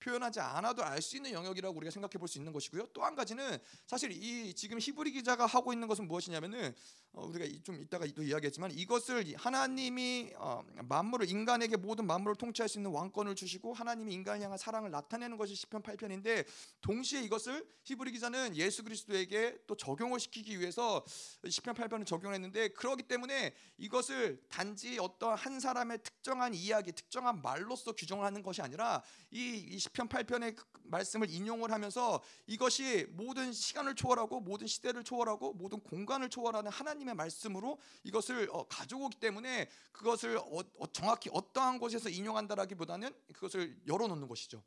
[0.00, 2.88] 표현하지 않아도 알 수 있는 영역이라고 우리가 생각해 볼 수 있는 것이고요.
[2.92, 6.74] 또 한 가지는 사실 이 지금 히브리 기자가 하고 있는 것은 무엇이냐면은
[7.12, 12.78] 어, 우리가 좀 이따가 또 이야기했지만 이것을 하나님이 어, 만물을 인간에게 모든 만물을 통치할 수
[12.78, 16.46] 있는 왕권을 주시고 하나님이 인간을 향한 사랑을 나타내는 것이 시편 8편인데
[16.82, 21.04] 동시에 이것을 히브리 기자는 예수 그리스도에게 또 적용을 시키기 위해서
[21.48, 28.42] 시편 8편을 적용했는데 그러기 때문에 이것을 단지 어떤 한 사람의 특정한 이야기, 특정한 말로서 규정하는
[28.42, 34.66] 것이 아니라 이, 이 시편 8편의 그 말씀을 인용을 하면서 이것이 모든 시간을 초월하고 모든
[34.66, 41.30] 시대를 초월하고 모든 공간을 초월하는 하나님의 말씀으로 이것을 어, 가져오기 때문에 그것을 어, 어, 정확히
[41.32, 44.62] 어떠한 곳에서 인용한다라기보다는 그것을 열어놓는 것이죠.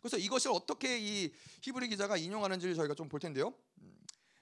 [0.00, 3.54] 그래서 이것을 어떻게 이 히브리 기자가 인용하는지를 저희가 좀 볼 텐데요.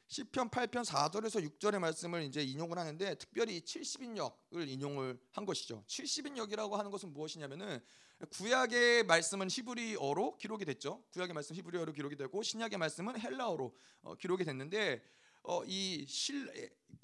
[0.09, 5.83] 시편 8편 4절에서 6절의 말씀을 이제 인용을 하는데 특별히 70인역을 인용을 한 것이죠.
[5.89, 7.81] 70인역이라고 하는 것은 무엇이냐면은
[8.25, 11.05] 구약의 말씀은 히브리어로 기록이 됐죠.
[11.13, 15.03] 구약의 말씀 히브리어로 기록이 되고 신약의 말씀은 헬라어로 어, 기록이 됐는데
[15.43, 16.51] 어, 이 실,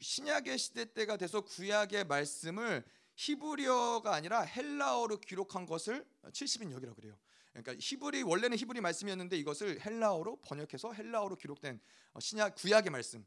[0.01, 2.83] 신약의 시대 때가 돼서 구약의 말씀을
[3.15, 7.19] 히브리어가 아니라 헬라어로 기록한 것을 70인역이라고 그래요.
[7.53, 11.79] 그러니까 히브리 원래는 히브리 말씀이었는데 이것을 헬라어로 번역해서 헬라어로 기록된
[12.15, 13.25] 어, 신약 구약의 말씀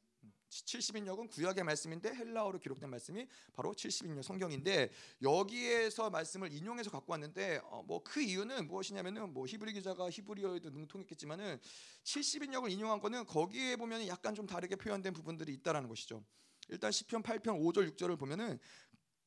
[0.49, 7.83] 70인역은 구약의 말씀인데 헬라어로 기록된 말씀이 바로 70인역 성경인데 여기에서 말씀을 인용해서 갖고 왔는데 어,
[7.83, 11.59] 뭐그 이유는 무엇이냐면은 뭐 히브리 기자가 히브리어에도 능통했겠지만은
[12.03, 16.23] 70인역을 인용한 거는 거기에 보면 약간 좀 다르게 표현된 부분들이 있다라는 것이죠.
[16.69, 18.59] 일단 시편 8편 5절 6절을 보면은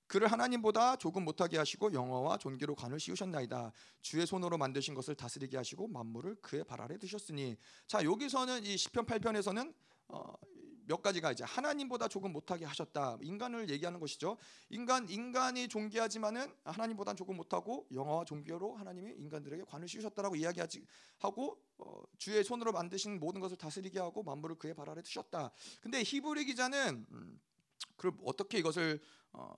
[0.08, 3.72] 그를 하나님보다 조금 못하게 하시고 영어와 존귀로 관을 씌우셨나이다.
[4.00, 7.58] 주의 손으로 만드신 것을 다스리게 하시고 만물을 그의 발 아래 두셨으니.
[7.86, 9.74] 자 여기서는 이 시편 8편에서는
[10.08, 10.32] 어,
[10.88, 13.18] 몇 가지가 이제 하나님보다 조금 못하게 하셨다.
[13.20, 14.38] 인간을 얘기하는 것이죠.
[14.70, 20.84] 인간 인간이 존귀하지만은 하나님보다 조금 못하고 영어와 존귀로 하나님이 인간들에게 관을 씌우셨다라고 이야기하지
[21.18, 25.52] 하고 어, 주의 손으로 만드신 모든 것을 다스리게 하고 만물을 그의 발 아래 두셨다.
[25.82, 27.40] 근데 히브리 기자는 음,
[27.98, 28.98] 그럼 어떻게 이것을
[29.32, 29.54] 어,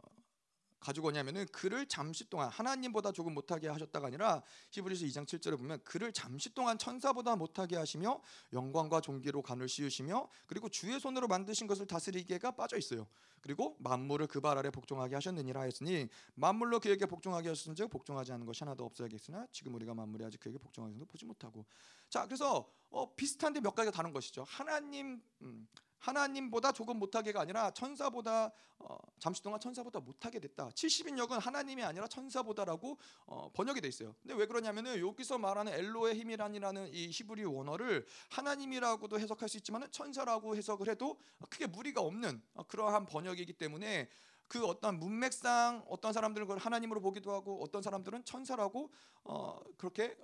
[0.81, 6.13] 가지고 오냐면은 그를 잠시 동안 하나님보다 조금 못하게 하셨다가 아니라 히브리서 2장 7절에 보면 그를
[6.13, 8.21] 잠시 동안 천사보다 못하게 하시며
[8.53, 13.07] 영광과 존귀로 간을 씌우시며 그리고 주의 손으로 만드신 것을 다스리게가 빠져 있어요.
[13.41, 18.65] 그리고 만물을 그 발 아래 복종하게 하셨느니라 했으니 만물로 그에게 복종하게 하셨은즉 복종하지 않는 것이
[18.65, 21.67] 하나도 없어야겠으나 지금 우리가 만물에 아직 그에게 복종하는 보지 못하고
[22.09, 24.45] 자 그래서 어, 비슷한데 몇 가지가 다른 것이죠.
[24.49, 25.69] 하나님 음,
[26.01, 30.71] 하나님보다 조금 못하게가 아니라 천사보다 어, 잠시 동안 천사보다 못하게 됐다.
[30.71, 34.15] 70인역은 하나님이 아니라 천사보다라고 어, 번역이 돼 있어요.
[34.23, 40.57] 근데 왜 그러냐면은 여기서 말하는 엘로의 힘이란이라는 이 히브리 원어를 하나님이라고도 해석할 수 있지만은 천사라고
[40.57, 44.09] 해석을 해도 크게 무리가 없는 어, 그러한 번역이기 때문에
[44.51, 48.91] 그 어떤 문맥상 어떤 사람들은 그걸 하나님으로 보기도 하고 어떤 사람들은 천사라고
[49.23, 50.17] 어, 그렇게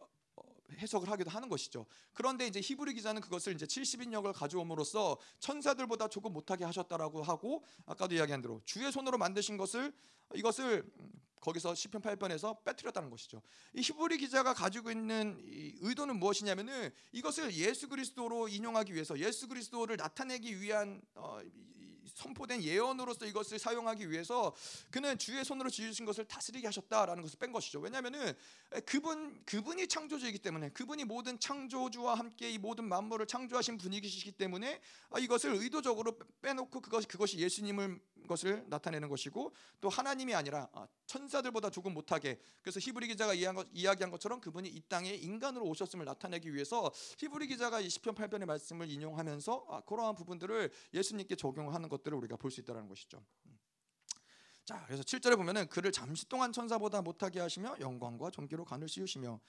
[0.79, 1.87] 해석을 하기도 하는 것이죠.
[2.13, 8.43] 그런데 이제 히브리 기자는 그것을 이제 70인역을 가져옴으로써 천사들보다 조금 못하게 하셨다라고 하고 아까도 이야기한
[8.43, 9.93] 대로 주의 손으로 만드신 것을
[10.35, 10.85] 이것을
[11.41, 13.41] 거기서 시편 8편에서 빼뜨렸다는 것이죠.
[13.73, 15.39] 이 히브리 기자가 가지고 있는
[15.81, 21.41] 의도는 무엇이냐면은 이것을 예수 그리스도로 인용하기 위해서 예수 그리스도를 나타내기 위한 어,
[22.15, 24.55] 선포된 예언으로서 이것을 사용하기 위해서
[24.91, 27.81] 그는 주의 손으로 지으신 것을 다스리게 하셨다라는 것을 뺀 것이죠.
[27.81, 28.35] 왜냐하면은
[28.85, 35.19] 그분 그분이 창조주이기 때문에 그분이 모든 창조주와 함께 이 모든 만물을 창조하신 분이시기 때문에 아,
[35.19, 41.95] 이것을 의도적으로 빼놓고 그것이 그것이 예수님을 것을 나타내는 것이고 또 하나님이 아니라 아, 천사들보다 조금
[41.95, 47.81] 못하게 그래서 히브리 기자가 이야기한 것처럼 그분이 이 땅에 인간으로 오셨음을 나타내기 위해서 히브리 기자가
[47.81, 52.61] 이 시편 8편의 말씀을 인용하면서 아, 그러한 부분들을 예수님께 적용하는 것 들을 우리가 볼 수
[52.61, 53.23] 있다는 것이죠.
[53.47, 53.59] 음.
[54.65, 59.41] 자, 그래서 7절에 보면은 그를 잠시 동안 천사보다 못하게 하시며 영광과 존귀로 간을 씌우시며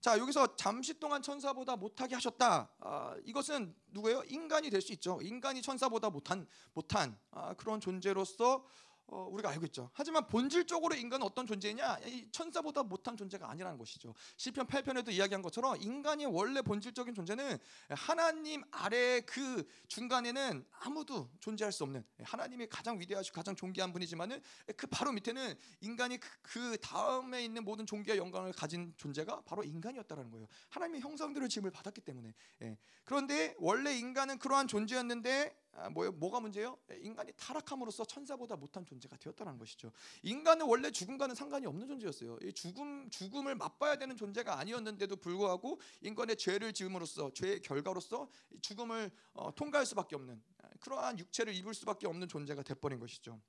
[0.00, 2.70] 자 여기서 잠시 동안 천사보다 못하게 하셨다.
[2.80, 4.22] 아, 이것은 누구예요?
[4.26, 5.18] 인간이 될 수 있죠.
[5.22, 8.66] 인간이 천사보다 못한 못한 아, 그런 존재로서
[9.08, 9.88] 어, 우리가 알고 있죠.
[9.92, 11.98] 하지만 본질적으로 인간은 어떤 존재냐?
[12.06, 14.14] 이 천사보다 못한 존재가 아니라는 것이죠.
[14.36, 17.58] 시편 8편에도 이야기한 것처럼 인간이 원래 본질적인 존재는
[17.90, 24.42] 하나님 아래 그 중간에는 아무도 존재할 수 없는 하나님이 가장 위대하시고 가장 존귀한 분이지만은
[24.76, 30.30] 그 바로 밑에는 인간이 그, 그 다음에 있는 모든 존귀와 영광을 가진 존재가 바로 인간이었다라는
[30.32, 30.48] 거예요.
[30.70, 32.34] 하나님의 형상대로 지음을 받았기 때문에.
[32.62, 32.76] 예.
[33.04, 36.12] 그런데 원래 인간은 그러한 존재였는데 아, 뭐요?
[36.12, 36.78] 뭐가 문제요?
[36.90, 39.92] 예, 인간이 타락함으로써 천사보다 못한 존재가 되었다는 것이죠.
[40.22, 42.38] 인간은 원래 죽음과는 상관이 없는 존재였어요.
[42.42, 48.28] 이 죽음 죽음을 맛봐야 되는 존재가 아니었는데도 불구하고 인간의 죄를 지음으로써 죄의 결과로서
[48.60, 53.40] 죽음을 어, 통과할 수밖에 없는 아, 그러한 육체를 입을 수밖에 없는 존재가 돼버린 것이죠.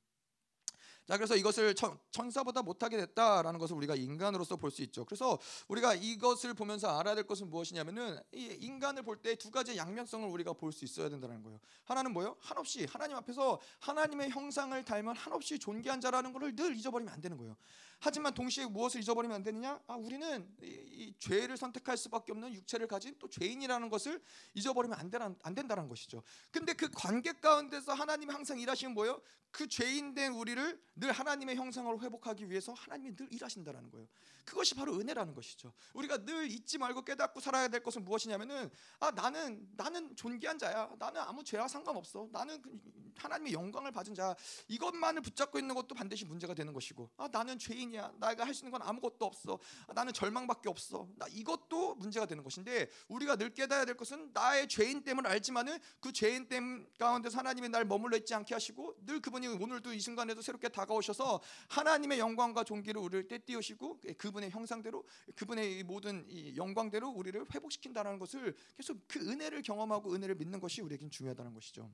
[1.08, 5.06] 자 그래서 이것을 천, 천사보다 못하게 됐다라는 것을 우리가 인간으로서 볼 수 있죠.
[5.06, 5.40] 그래서
[5.70, 10.52] 우리가 이것을 보면서 알아야 될 것은 무엇이냐면은 이 인간을 볼 때 두 가지 양면성을 우리가
[10.54, 11.60] 볼 수 있어야 된다는 거예요.
[11.86, 12.36] 하나는 뭐요?
[12.42, 17.56] 한없이 하나님 앞에서 하나님의 형상을 닮은 한없이 존귀한 자라는 것을 늘 잊어버리면 안 되는 거예요.
[18.00, 19.80] 하지만 동시에 무엇을 잊어버리면 안 되느냐?
[19.88, 24.22] 아, 우리는 이, 이, 죄를 선택할 수밖에 없는 육체를 가진 또 죄인이라는 것을
[24.54, 26.22] 잊어버리면 안, 되는, 안 된다는 것이죠.
[26.52, 29.22] 근데 그 관계 가운데서 하나님이 항상 일하시는 뭐예요?
[29.52, 34.08] 그 죄인된 우리를 늘 하나님의 형상으로 회복하기 위해서 하나님이 늘 일하신다라는 거예요.
[34.46, 35.74] 그것이 바로 은혜라는 것이죠.
[35.94, 40.90] 우리가 늘 잊지 말고 깨닫고 살아야 될 것은 무엇이냐면은 아 나는 나는 존귀한 자야.
[40.98, 42.30] 나는 아무 죄와 상관없어.
[42.32, 42.80] 나는 그
[43.18, 44.36] 하나님의 영광을 받은 자.
[44.68, 48.12] 이것만을 붙잡고 있는 것도 반드시 문제가 되는 것이고 아 나는 죄인 이야.
[48.20, 49.60] 내가 할 수 있는 건 아무것도 없어.
[49.88, 51.08] 아, 나는 절망밖에 없어.
[51.16, 56.12] 나 이것도 문제가 되는 것인데 우리가 늘 깨달아야 될 것은 나의 죄인 때문을 알지만은 그
[56.12, 60.70] 죄인 됨 가운데서 하나님이 날 머물러 있지 않게 하시고 늘 그분이 오늘도 이 순간에도 새롭게
[60.70, 65.04] 다가오셔서 하나님의 영광과 존귀를 우리를 떼띄우시고 그분의 형상대로
[65.36, 71.54] 그분의 모든 영광대로 우리를 회복시킨다는 것을 계속 그 은혜를 경험하고 은혜를 믿는 것이 우리에겐 중요하다는
[71.54, 71.92] 것이죠.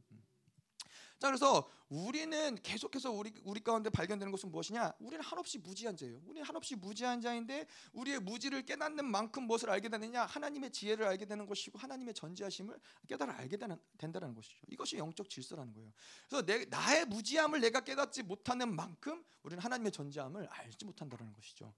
[1.24, 1.26] 음.
[1.26, 4.94] 자 그래서 우리는 계속해서 우리 우리 가운데 발견되는 것은 무엇이냐?
[5.00, 6.20] 우리는 한없이 무지한 자예요.
[6.26, 10.26] 우리는 한없이 무지한 자인데 우리의 무지를 깨닫는 만큼 무엇을 알게 되느냐?
[10.26, 14.58] 하나님의 지혜를 알게 되는 것이고 하나님의 전지하심을 깨달아 알게 되는, 된다는 것이죠.
[14.68, 15.92] 이것이 영적 질서라는 거예요.
[16.28, 21.74] 그래서 내, 나의 무지함을 내가 깨닫지 못하는 만큼 우리는 하나님의 전지함을 알지 못한다는 것이죠.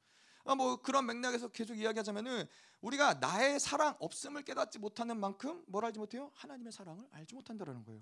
[0.45, 2.45] 아, 뭐 그런 맥락에서 계속 이야기하자면은
[2.81, 6.31] 우리가 나의 사랑 없음을 깨닫지 못하는 만큼 뭘 알지 못해요?
[6.35, 8.01] 하나님의 사랑을 알지 못한다는 거예요.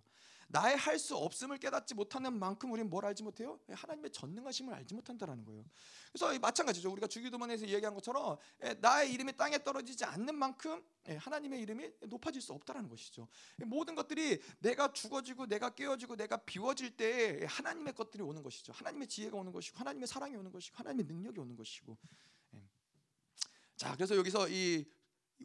[0.54, 3.60] 나의 할 수 없음을 깨닫지 못하는 만큼 우리는 뭘 알지 못해요?
[3.70, 5.66] 하나님의 전능하심을 알지 못한다는 거예요.
[6.12, 6.92] 그래서 마찬가지죠.
[6.92, 8.38] 우리가 주기도문에서 얘기한 것처럼
[8.80, 10.86] 나의 이름이 땅에 떨어지지 않는 만큼
[11.18, 13.28] 하나님의 이름이 높아질 수 없다는 것이죠.
[13.66, 18.74] 모든 것들이 내가 죽어지고 내가 깨어지고 내가 비워질 때 하나님의 것들이 오는 것이죠.
[18.74, 21.98] 하나님의 지혜가 오는 것이고 하나님의 사랑이 오는 것이고 하나님의 능력이 오는 것이고.
[23.76, 24.86] 자, 그래서 여기서 이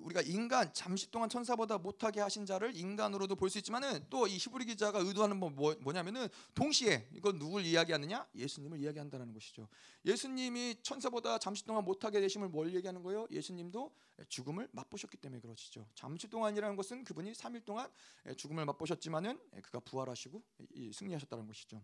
[0.01, 4.65] 우리가 인간 잠시 동안 천사보다 못하게 하신 자를 인간으로도 볼 수 있지만은 또 이 히브리
[4.67, 8.29] 기자가 의도하는 뭐, 뭐 뭐냐면은 동시에 이건 누굴 이야기하느냐?
[8.35, 9.69] 예수님을 이야기한다는 것이죠.
[10.05, 13.27] 예수님이 천사보다 잠시 동안 못하게 되심을 뭘 얘기하는 거예요?
[13.31, 13.91] 예수님도
[14.29, 15.87] 죽음을 맛보셨기 때문에 그렇죠.
[15.95, 17.91] 잠시 동안이라는 것은 그분이 3일 동안
[18.37, 20.43] 죽음을 맛보셨지만은 그가 부활하시고
[20.93, 21.83] 승리하셨다는 것이죠.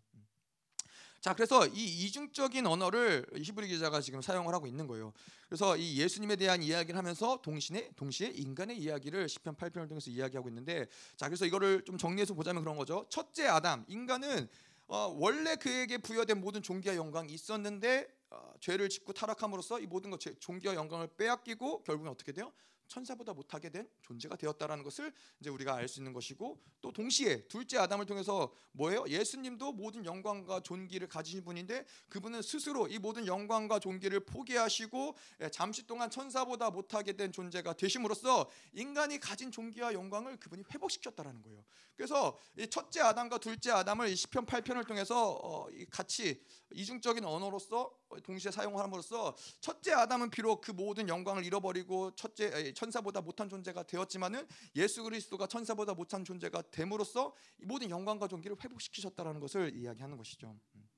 [1.24, 1.26] 음.
[1.26, 5.14] 자, 그래서 이 이중적인 언어를 히브리 기자가 지금 사용을 하고 있는 거예요.
[5.48, 10.86] 그래서 이 예수님에 대한 이야기를 하면서 동시에 동시에 인간의 이야기를 시편 8편을 통해서 이야기하고 있는데
[11.16, 13.06] 자, 그래서 이거를 좀 정리해서 보자면 그런 거죠.
[13.08, 14.48] 첫째 아담, 인간은
[14.86, 20.20] 어, 원래 그에게 부여된 모든 존귀와 영광이 있었는데 어, 죄를 짓고 타락함으로써 이 모든 것
[20.20, 22.52] 존귀와 영광을 빼앗기고 결국은 어떻게 돼요?
[22.94, 27.76] 천사보다 못하게 된 존재가 되었다라는 것을 이제 우리가 알 수 있는 것이고 또 동시에 둘째
[27.78, 29.04] 아담을 통해서 뭐예요?
[29.06, 35.86] 예수님도 모든 영광과 존귀를 가지신 분인데 그분은 스스로 이 모든 영광과 존귀를 포기하시고 예, 잠시
[35.86, 41.64] 동안 천사보다 못하게 된 존재가 되심으로써 인간이 가진 존귀와 영광을 그분이 회복시켰다라는 거예요.
[41.96, 47.92] 그래서 이 첫째 아담과 둘째 아담을 시편 8편을 통해서 어, 같이 이중적인 언어로서
[48.24, 55.02] 동시에 사용함으로써 첫째 아담은 비록 그 모든 영광을 잃어버리고 첫째 천사보다 못한 존재가 되었지만은 예수
[55.02, 60.58] 그리스도가 천사보다 못한 존재가 됨으로써 모든 영광과 존귀를 회복시키셨다라는 것을 이야기하는 것이죠.
[60.74, 60.88] 음.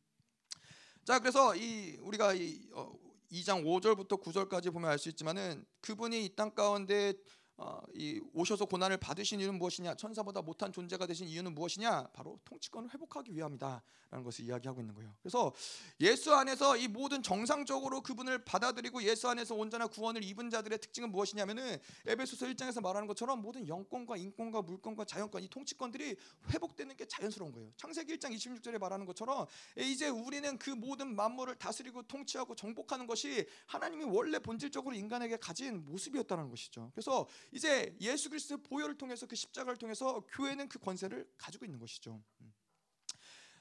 [1.04, 2.92] 자, 그래서 이 우리가 이 어,
[3.30, 7.14] 2장 5절부터 9절까지 보면 알 수 있지만은 그분이 이 땅 가운데
[7.58, 9.94] 어, 이 오셔서 고난을 받으신 이유는 무엇이냐?
[9.94, 12.08] 천사보다 못한 존재가 되신 이유는 무엇이냐?
[12.12, 15.14] 바로 통치권을 회복하기 위함이다라는 것을 이야기하고 있는 거예요.
[15.22, 15.54] 그래서
[16.00, 21.78] 예수 안에서 이 모든 정상적으로 그분을 받아들이고 예수 안에서 온전한 구원을 입은 자들의 특징은 무엇이냐면은
[22.06, 26.14] 에베소서 1장에서 말하는 것처럼 모든 영권과 인권과 물권과 자연권 이 통치권들이
[26.52, 27.70] 회복되는 게 자연스러운 거예요.
[27.78, 29.46] 창세기 1장 26절에 말하는 것처럼
[29.78, 36.50] 이제 우리는 그 모든 만물을 다스리고 통치하고 정복하는 것이 하나님이 원래 본질적으로 인간에게 가진 모습이었다는
[36.50, 36.90] 것이죠.
[36.92, 42.22] 그래서 이제 예수 그리스도의 보혈을 통해서 그 십자가를 통해서 교회는 그 권세를 가지고 있는 것이죠.
[42.40, 42.52] 음.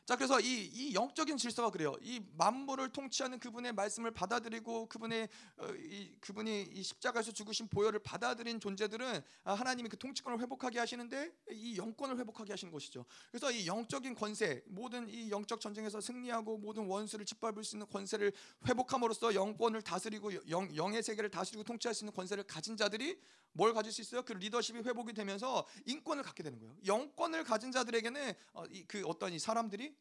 [0.06, 1.96] 자 그래서 이, 이 영적인 질서가 그래요.
[2.00, 8.60] 이 만물을 통치하는 그분의 말씀을 받아들이고 그분의 어, 이, 그분이 이 십자가에서 죽으신 보혈을 받아들인
[8.60, 13.04] 존재들은 아, 하나님이 그 통치권을 회복하게 하시는데 이 영권을 회복하게 하시는 것이죠.
[13.32, 18.32] 그래서 이 영적인 권세, 모든 이 영적 전쟁에서 승리하고 모든 원수를 짓밟을 수 있는 권세를
[18.68, 23.20] 회복함으로써 영권을 다스리고 영, 영의 세계를 다스리고 통치할 수 있는 권세를 가진 자들이
[23.56, 24.22] 뭘 가질 수 있어요?
[24.24, 26.76] 그 리더십이 회복이 되면서 인권을 갖게 되는 거예요.
[26.86, 29.96] 영권을 가진 자들에게는 어, 이, 그 어떤 이 사람들이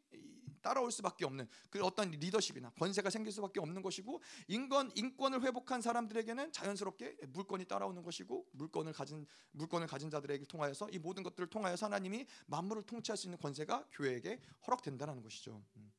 [0.61, 6.53] 따라올 수밖에 없는 그 어떤 리더십이나 권세가 생길 수밖에 없는 것이고 인권 인권을 회복한 사람들에게는
[6.53, 12.27] 자연스럽게 물권이 따라오는 것이고 물권을 가진 물권을 가진 자들에게 통하여서 이 모든 것들을 통하여서 하나님이
[12.47, 15.63] 만물을 통치할 수 있는 권세가 교회에게 허락된다는 것이죠.
[15.77, 15.93] 음.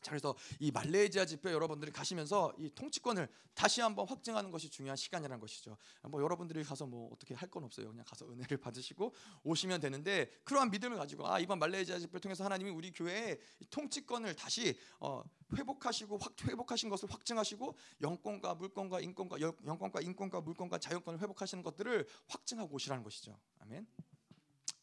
[0.00, 5.40] 자 그래서 이 말레이시아 집회 여러분들이 가시면서 이 통치권을 다시 한번 확증하는 것이 중요한 시간이라는
[5.40, 5.76] 것이죠.
[6.04, 7.88] 뭐 여러분들이 가서 뭐 어떻게 할 건 없어요.
[7.90, 12.70] 그냥 가서 은혜를 받으시고 오시면 되는데 그러한 믿음을 가지고 아 이번 말레이시아 집회 통해서 하나님이
[12.70, 13.38] 우리 교회의
[13.70, 15.22] 통치권을 다시 어,
[15.56, 22.74] 회복하시고 확 회복하신 것을 확증하시고 영권과 물권과 인권과 영권과 인권과 물권과 자유권을 회복하시는 것들을 확증하고
[22.74, 23.38] 오시라는 것이죠.
[23.60, 23.86] 아멘.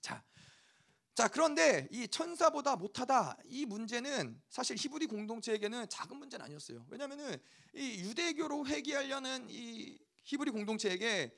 [0.02, 0.24] 자.
[1.16, 6.86] 자 그런데 이 천사보다 못하다 이 문제는 사실 히브리 공동체에게는 작은 문제는 아니었어요.
[6.90, 7.38] 왜냐하면은
[7.74, 11.34] 이 유대교로 회귀하려는 이 히브리 공동체에게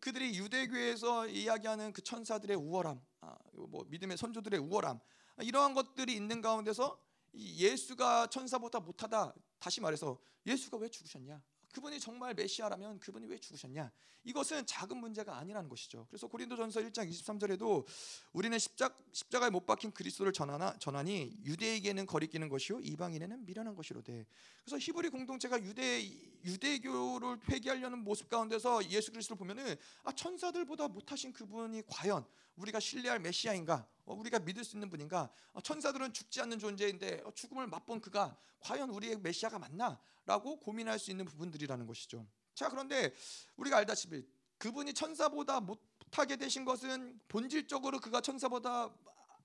[0.00, 5.00] 그들이 유대교에서 이야기하는 그 천사들의 우월함, 아, 뭐 믿음의 선조들의 우월함
[5.40, 7.00] 이러한 것들이 있는 가운데서
[7.34, 11.42] 예수가 천사보다 못하다 다시 말해서 예수가 왜 죽으셨냐?
[11.74, 13.90] 그분이 정말 메시아라면 그분이 왜 죽으셨냐?
[14.22, 16.06] 이것은 작은 문제가 아니라는 것이죠.
[16.08, 17.84] 그래서 고린도전서 1장 23절에도
[18.32, 24.24] 우리는 십자, 십자가에 못 박힌 그리스도를 전하나, 전하니 유대에게는 거리끼는 것이요 이방인에는 미련한 것이로되.
[24.64, 26.02] 그래서 히브리 공동체가 유대
[26.44, 32.24] 유대교를 회개하려는 모습 가운데서 예수 그리스도를 보면은 아 천사들보다 못하신 그분이 과연
[32.56, 33.86] 우리가 신뢰할 메시아인가?
[34.06, 35.30] 어, 우리가 믿을 수 있는 분인가?
[35.52, 39.98] 어, 천사들은 죽지 않는 존재인데 어, 죽음을 맛본 그가 과연 우리의 메시아가 맞나?
[40.26, 42.26] 라고 고민할 수 있는 부분들이라는 것이죠.
[42.54, 43.12] 자, 그런데
[43.56, 44.24] 우리가 알다시피
[44.58, 48.94] 그분이 천사보다 못하게 되신 것은 본질적으로 그가 천사보다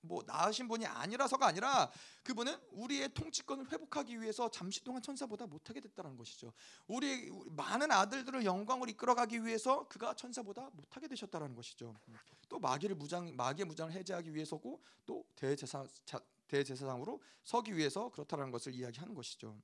[0.01, 1.91] 뭐 나으신 분이 아니라서가 아니라
[2.23, 6.53] 그분은 우리의 통치권을 회복하기 위해서 잠시 동안 천사보다 못하게 됐다는 것이죠.
[6.87, 11.95] 우리 많은 아들들을 영광을 이끌어가기 위해서 그가 천사보다 못하게 되셨다는 것이죠.
[12.47, 15.85] 또 마귀를 무장 마귀의 무장을 해제하기 위해서고 또 대제사
[16.47, 19.55] 대제사장으로 서기 위해서 그렇다는 것을 이야기하는 것이죠.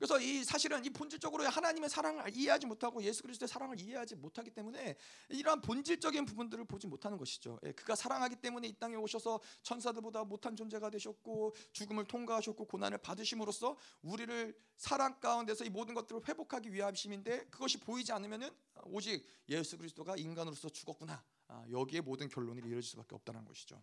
[0.00, 4.96] 그래서 이 사실은 이 본질적으로 하나님의 사랑을 이해하지 못하고 예수 그리스도의 사랑을 이해하지 못하기 때문에
[5.28, 7.60] 이러한 본질적인 부분들을 보지 못하는 것이죠.
[7.66, 13.76] 예, 그가 사랑하기 때문에 이 땅에 오셔서 천사들보다 못한 존재가 되셨고 죽음을 통과하셨고 고난을 받으심으로써
[14.00, 18.48] 우리를 사랑 가운데서 이 모든 것들을 회복하기 위함심인데 그것이 보이지 않으면은
[18.84, 21.22] 오직 예수 그리스도가 인간으로서 죽었구나.
[21.48, 23.78] 아, 여기에 모든 결론이 이어질 수밖에 없다는 것이죠.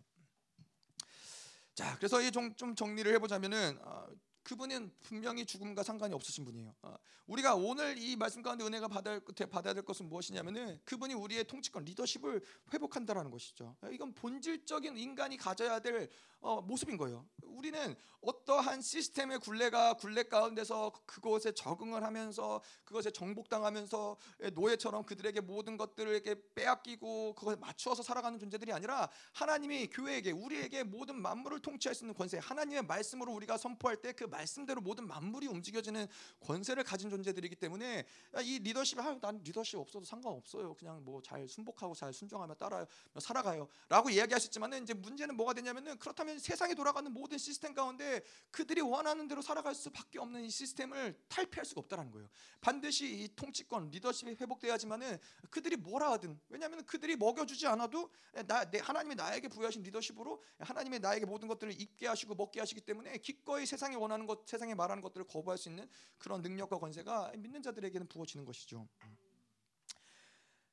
[1.74, 4.08] 자, 그래서 이좀 정리를 해보자면은 어,
[4.48, 6.74] 그분은 분명히 죽음과 상관이 없으신 분이에요.
[6.80, 6.96] 어,
[7.26, 12.40] 우리가 오늘 이 말씀 가운데 은혜가 받아야, 될 것은 무엇이냐면은 그분이 우리의 통치권 리더십을
[12.72, 13.76] 회복한다라는 것이죠.
[13.92, 16.08] 이건 본질적인 인간이 가져야 될
[16.40, 17.26] 어, 모습인 거예요.
[17.42, 24.16] 우리는 어떠한 시스템의 굴레가 굴레 가운데서 그곳에 적응을 하면서 그것에 정복당하면서
[24.54, 31.20] 노예처럼 그들에게 모든 것들을 이렇게 빼앗기고 그것에 맞추어서 살아가는 존재들이 아니라 하나님이 교회에게 우리에게 모든
[31.20, 36.06] 만물을 통치할 수 있는 권세 하나님의 말씀으로 우리가 선포할 때그 말씀대로 모든 만물이 움직여지는
[36.40, 38.04] 권세를 가진 존재들이기 때문에
[38.42, 40.74] 이 리더십 아, 난 리더십 없어도 상관없어요.
[40.74, 42.86] 그냥 뭐 잘 순복하고 잘 순종하며 따라요.
[43.18, 49.42] 살아가요라고 이야기하셨지만은 이제 문제는 뭐가 되냐면은 그렇다면 세상에 돌아가는 모든 시스템 가운데 그들이 원하는 대로
[49.42, 52.28] 살아갈 수밖에 없는 이 시스템을 탈피할 수가 없다는 거예요.
[52.60, 55.18] 반드시 이 통치권, 리더십이 회복돼야지만은
[55.50, 58.10] 그들이 뭐라 하든 왜냐하면 그들이 먹여주지 않아도
[58.46, 63.18] 나, 내 하나님이 나에게 부여하신 리더십으로 하나님이 나에게 모든 것들을 입게 하시고 먹게 하시기 때문에
[63.18, 68.06] 기꺼이 세상에 원하는 것, 세상에 말하는 것들을 거부할 수 있는 그런 능력과 권세가 믿는 자들에게는
[68.06, 68.86] 부어지는 것이죠.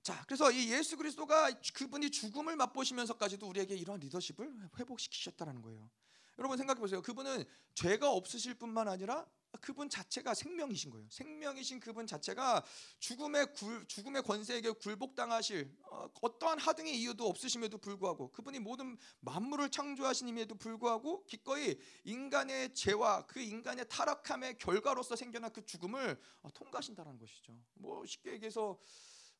[0.04, 5.90] 자, 그래서 이 예수 그리스도가 그분이 죽음을 맛보시면서까지도 우리에게 이러한 리더십을 회복시키셨다는 거예요.
[6.38, 7.02] 여러분 생각해 보세요.
[7.02, 7.44] 그분은
[7.74, 9.26] 죄가 없으실 뿐만 아니라
[9.58, 11.08] 그분 자체가 생명이신 거예요.
[11.10, 12.64] 생명이신 그분 자체가
[13.00, 20.56] 죽음의 굴, 죽음의 권세에게 굴복당하실 어, 떠한 하등의 이유도 없으심에도 불구하고 그분이 모든 만물을 창조하신임에도
[20.56, 27.58] 불구하고 기꺼이 인간의 죄와 그 인간의 타락함의 결과로서 생겨난 그 죽음을 어, 통과하신다는 것이죠.
[27.76, 28.80] 뭐 쉽게 얘기해서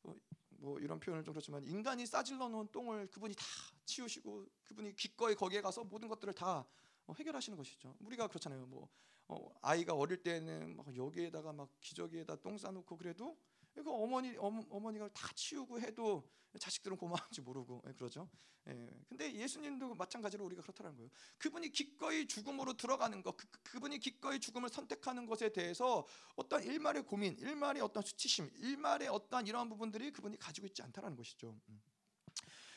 [0.02, 0.14] 어,
[0.58, 3.44] 뭐 이런 표현을 좀 그렇지만 인간이 싸질러 놓은 똥을 그분이 다
[3.84, 6.66] 치우시고 그분이 기꺼이 거기에 가서 모든 것들을 다
[7.06, 7.96] 어, 해결하시는 것이죠.
[8.00, 8.66] 우리가 그렇잖아요.
[8.66, 8.88] 뭐
[9.28, 13.36] 어, 아이가 어릴 때는 막 여기에다가 막 기저귀에다 똥 싸놓고 그래도
[13.74, 18.28] 그 어머니 어머, 어머 니가 다 치우고 해도 자식들은 고마운지 모르고 예, 그러죠.
[18.68, 18.88] 예.
[19.08, 21.10] 근데 예수님도 마찬가지로 우리가 그렇다는 거예요.
[21.38, 27.36] 그분이 기꺼이 죽음으로 들어가는 것, 그, 그분이 기꺼이 죽음을 선택하는 것에 대해서 어떤 일말의 고민,
[27.38, 31.60] 일말의 어떤 수치심, 일말의 어떤 이러한 부분들이 그분이 가지고 있지 않다라는 것이죠.
[31.68, 31.80] 음.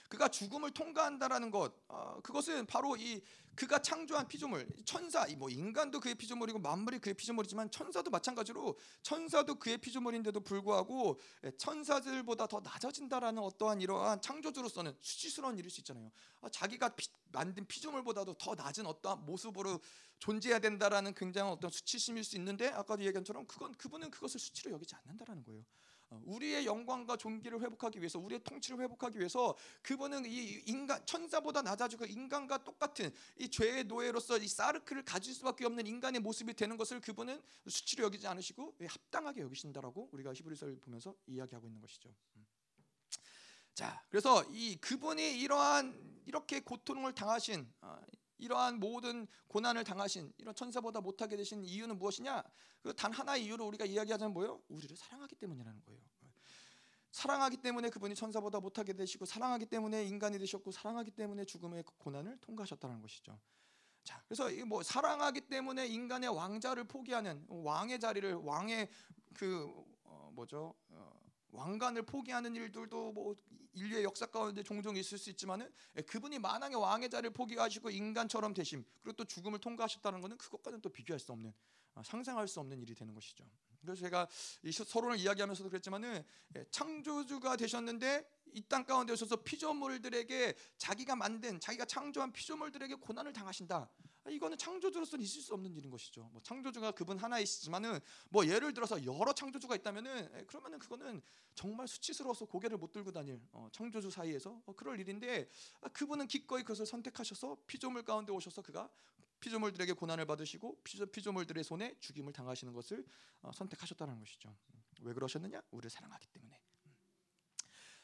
[0.09, 3.21] 그가 죽음을 통과한다라는 것, 어, 그것은 바로 이
[3.55, 9.77] 그가 창조한 피조물, 천사, 뭐 인간도 그의 피조물이고 만물이 그의 피조물이지만 천사도 마찬가지로 천사도 그의
[9.77, 16.09] 피조물인데도 불구하고 예, 천사들보다 더 낮아진다라는 어떠한 이러한 창조주로서는 수치스러운 일일 수 있잖아요.
[16.41, 19.79] 아, 자기가 피, 만든 피조물보다도 더 낮은 어떠한 모습으로
[20.19, 24.95] 존재해야 된다라는 굉장한 어떤 수치심일 수 있는데 아까도 얘기한 처럼 그건 그분은 그것을 수치로 여기지
[24.95, 25.63] 않는다라는 거예요.
[26.11, 32.05] 어, 우리의 영광과 존귀를 회복하기 위해서 우리의 통치를 회복하기 위해서 그분은 이 인간 천사보다 낮아지고
[32.05, 37.41] 인간과 똑같은 이 죄의 노예로서 이 사르크를 가질 수밖에 없는 인간의 모습이 되는 것을 그분은
[37.67, 42.09] 수치로 여기지 않으시고 합당하게 여기신다라고 우리가 히브리서를 보면서 이야기하고 있는 것이죠.
[42.37, 42.45] 음.
[43.73, 47.97] 자, 그래서 이 그분이 이러한 이렇게 고통을 당하신 어,
[48.39, 52.43] 이러한 모든 고난을 당하신 이런 천사보다 못하게 되신 이유는 무엇이냐?
[52.81, 54.61] 그 단 하나의 이유로 우리가 이야기하자면 뭐요?
[54.69, 56.01] 우리를 사랑하기 때문이라는 거예요.
[57.11, 63.01] 사랑하기 때문에 그분이 천사보다 못하게 되시고 사랑하기 때문에 인간이 되셨고 사랑하기 때문에 죽음의 고난을 통과하셨다는
[63.01, 63.39] 것이죠.
[64.03, 68.89] 자, 그래서 뭐 사랑하기 때문에 인간의 왕자를 포기하는 왕의 자리를 왕의
[69.33, 69.67] 그
[70.03, 70.73] 어, 뭐죠?
[70.89, 71.18] 어,
[71.51, 73.35] 왕관을 포기하는 일들도 뭐
[73.73, 78.83] 인류의 역사 가운데 종종 있을 수 있지만은 예, 그분이 만왕의 왕의 자리를 포기하시고 인간처럼 되심
[79.01, 81.53] 그리고 또 죽음을 통과하셨다는 것은 그것과는 또 비교할 수 없는
[81.95, 83.45] 아, 상상할 수 없는 일이 되는 것이죠.
[83.81, 84.27] 그래서 제가
[84.63, 86.23] 이 서론을 이야기하면서도 그랬지만은
[86.55, 93.89] 예, 창조주가 되셨는데 이 땅 가운데 오셔서 피조물들에게 자기가 만든 자기가 창조한 피조물들에게 고난을 당하신다.
[94.25, 96.29] 아, 이거는 창조주로서는 있을 수 없는 일인 것이죠.
[96.33, 97.99] 뭐 창조주가 그분 하나이시지만은
[98.29, 101.21] 뭐 예를 들어서 여러 창조주가 있다면은 예, 그러면은 그거는
[101.55, 105.47] 정말 수치스러워서 고개를 못 들고 다닐 어, 창조주 사이에서 어, 그럴 일인데
[105.81, 108.89] 아, 그분은 기꺼이 그것을 선택하셔서 피조물 가운데 오셔서 그가
[109.39, 110.81] 피조물들에게 고난을 받으시고
[111.13, 113.05] 피조물들의 손에 죽임을 당하시는 것을
[113.41, 114.55] 어, 선 택하셨다는 것이죠.
[115.01, 115.61] 왜 그러셨느냐?
[115.71, 116.59] 우리를 사랑하기 때문에.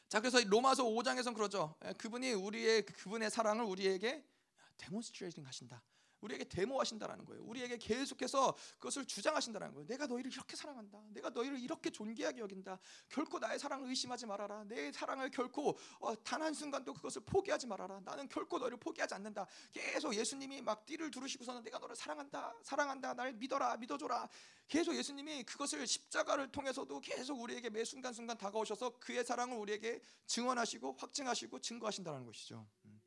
[0.08, 1.74] 자 그래서 로마서 5장에선 그러죠.
[1.84, 4.24] 예, 그분이 우리의 그분의 사랑을 우리에게
[4.76, 5.82] demonstrating 하신다.
[6.20, 7.42] 우리에게 데모하신다라는 거예요.
[7.44, 9.86] 우리에게 계속해서 그것을 주장하신다는 거예요.
[9.86, 10.98] 내가 너희를 이렇게 사랑한다.
[11.10, 12.78] 내가 너희를 이렇게 존귀하게 여긴다.
[13.08, 14.64] 결코 나의 사랑을 의심하지 말아라.
[14.64, 18.00] 내 사랑을 결코 어, 단한 순간도 그것을 포기하지 말아라.
[18.00, 19.46] 나는 결코 너희를 포기하지 않는다.
[19.72, 22.54] 계속 예수님이 막 띠를 두르시고서는 내가 너를 사랑한다.
[22.62, 23.14] 사랑한다.
[23.14, 23.76] 날 믿어라.
[23.76, 24.28] 믿어줘라.
[24.68, 30.96] 계속 예수님이 그것을 십자가를 통해서도 계속 우리에게 매 순간 순간 다가오셔서 그의 사랑을 우리에게 증언하시고
[30.98, 32.66] 확증하시고 증거하신다는 것이죠.
[32.84, 33.00] 음.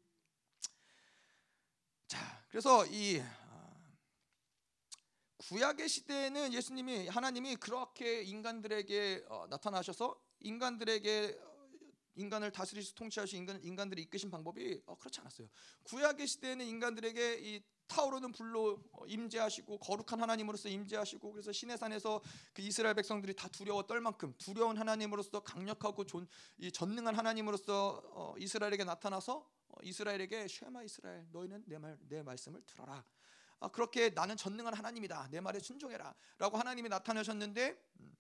[2.08, 3.72] 자, 그래서 이 아,
[5.38, 11.70] 구약의 시대에는 예수님이 하나님이 그렇게 인간들에게 어, 나타나셔서 인간들에게 어,
[12.16, 15.48] 인간을 다스리시 통치하시 인간 인간들이 이끄신 방법이 어, 그렇지 않았어요.
[15.84, 22.22] 구약의 시대에는 인간들에게 이 타오르는 불로 임재하시고 거룩한 하나님으로서 임재하시고 그래서 시내산에서
[22.54, 26.28] 그 이스라엘 백성들이 다 두려워 떨 만큼 두려운 하나님으로서 강력하고 존,
[26.60, 32.62] 이 전능한 하나님으로서 어, 이스라엘에게 나타나서 어, 이스라엘에게 쉐마 이스라엘 너희는 내 말 내 말씀을
[32.66, 33.04] 들어라.
[33.60, 35.28] 아, 그렇게 나는 전능한 하나님이다.
[35.32, 38.16] 내 말에 순종해라라고 하나님이 나타나셨는데 음,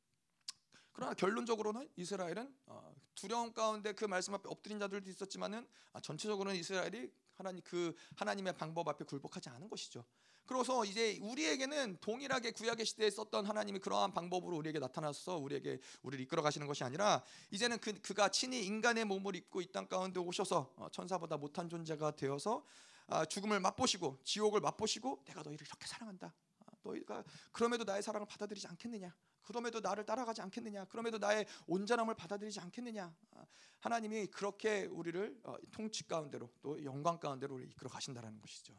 [0.91, 7.09] 그러나 결론적으로는 이스라엘은 어, 두려움 가운데 그 말씀 앞에 엎드린 자들도 있었지만은 아, 전체적으로는 이스라엘이
[7.39, 10.03] 하나님 그 하나님의 방법 앞에 굴복하지 않은 것이죠.
[10.45, 16.41] 그래서 이제 우리에게는 동일하게 구약의 시대에 썼던 하나님이 그러한 방법으로 우리에게 나타나서 우리에게 우리를 이끌어
[16.41, 20.89] 가시는 것이 아니라 이제는 그 그가 친히 인간의 몸을 입고 이 땅 가운데 오셔서 어,
[20.91, 22.65] 천사보다 못한 존재가 되어서
[23.07, 26.33] 아, 죽음을 맛보시고 지옥을 맛보시고 내가 너희를 이렇게 사랑한다.
[26.65, 29.15] 아, 너희가 그럼에도 나의 사랑을 받아들이지 않겠느냐?
[29.43, 30.85] 그럼에도 나를 따라가지 않겠느냐?
[30.85, 33.13] 그럼에도 나의 온전함을 받아들이지 않겠느냐?
[33.31, 33.45] 아,
[33.79, 38.73] 하나님이 그렇게 우리를 어, 통치 가운데로 또 영광 가운데로 우리 이끌어 가신다라는 것이죠.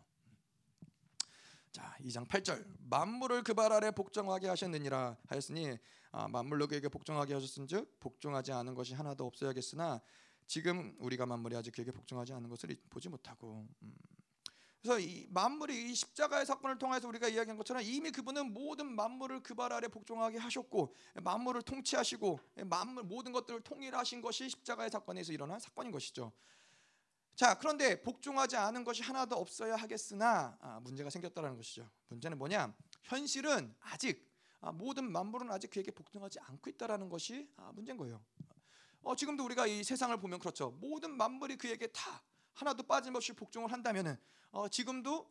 [1.72, 2.66] 자, 2장 8절.
[2.80, 5.78] 만물을 그 발 아래 복종하게 하셨느니라 하였으니
[6.12, 10.00] 아, 만물로 그에게 복종하게 하셨은즉 복종하지 않은 것이 하나도 없어야겠으나
[10.46, 13.94] 지금 우리가 만물이 아직 그에게 복종하지 않은 것을 보지 못하고 음.
[14.82, 19.54] 그래서 이 만물이 이 십자가의 사건을 통해서 우리가 이야기한 것처럼 이미 그분은 모든 만물을 그
[19.54, 25.92] 발 아래 복종하게 하셨고 만물을 통치하시고 만물 모든 것들을 통일하신 것이 십자가의 사건에서 일어난 사건인
[25.92, 26.32] 것이죠.
[27.36, 31.90] 자, 그런데 복종하지 않은 것이 하나도 없어야 하겠으나 아, 문제가 생겼다는 것이죠.
[32.08, 32.74] 문제는 뭐냐?
[33.02, 34.26] 현실은 아직
[34.60, 38.22] 아, 모든 만물은 아직 그에게 복종하지 않고 있다라는 것이 아, 문제인 거예요.
[39.02, 40.70] 어, 지금도 우리가 이 세상을 보면 그렇죠.
[40.80, 42.22] 모든 만물이 그에게 다
[42.54, 44.16] 하나도 빠짐없이 복종을 한다면은
[44.50, 45.30] 어, 지금도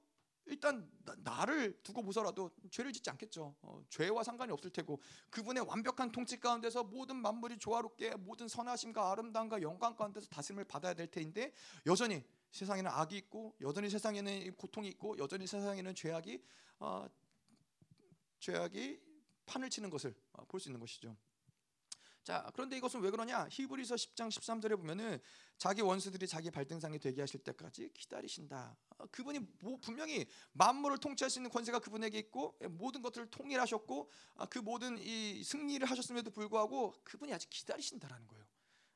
[0.50, 0.90] 일단
[1.24, 3.56] 나, 를 두고 보서라도 죄를 짓지 않겠죠.
[3.62, 5.00] 어, 죄와 상관이 없을 테고
[5.30, 11.08] 그분의 완벽한 통치 가운데서 모든 만물이 조화롭게 모든 선하심과 아름다움과 영광 가운데서 다스림을 받아야 될
[11.08, 11.54] 테인데
[11.86, 16.44] 여전히 세상에는 악이 있고 여전히 세상에는 고통이 있고 여전히 세상에는 죄악이
[16.80, 17.08] 어,
[18.40, 19.00] 죄악이
[19.46, 21.16] 판을 치는 것을 어, 볼수 있는 것이죠.
[22.24, 23.48] 자, 그런데 이것은 왜 그러냐?
[23.50, 25.20] 히브리서 10장 13절에 보면은
[25.58, 28.78] 자기 원수들이 자기 발등상에 되게 하실 때까지 기다리신다.
[28.98, 34.10] 어, 그분이 뭐 분명히 만물을 통치할 수 있는 권세가 그분에게 있고 예, 모든 것들을 통일하셨고
[34.36, 38.46] 아, 그 모든 이 승리를 하셨음에도 불구하고 그분이 아직 기다리신다라는 거예요.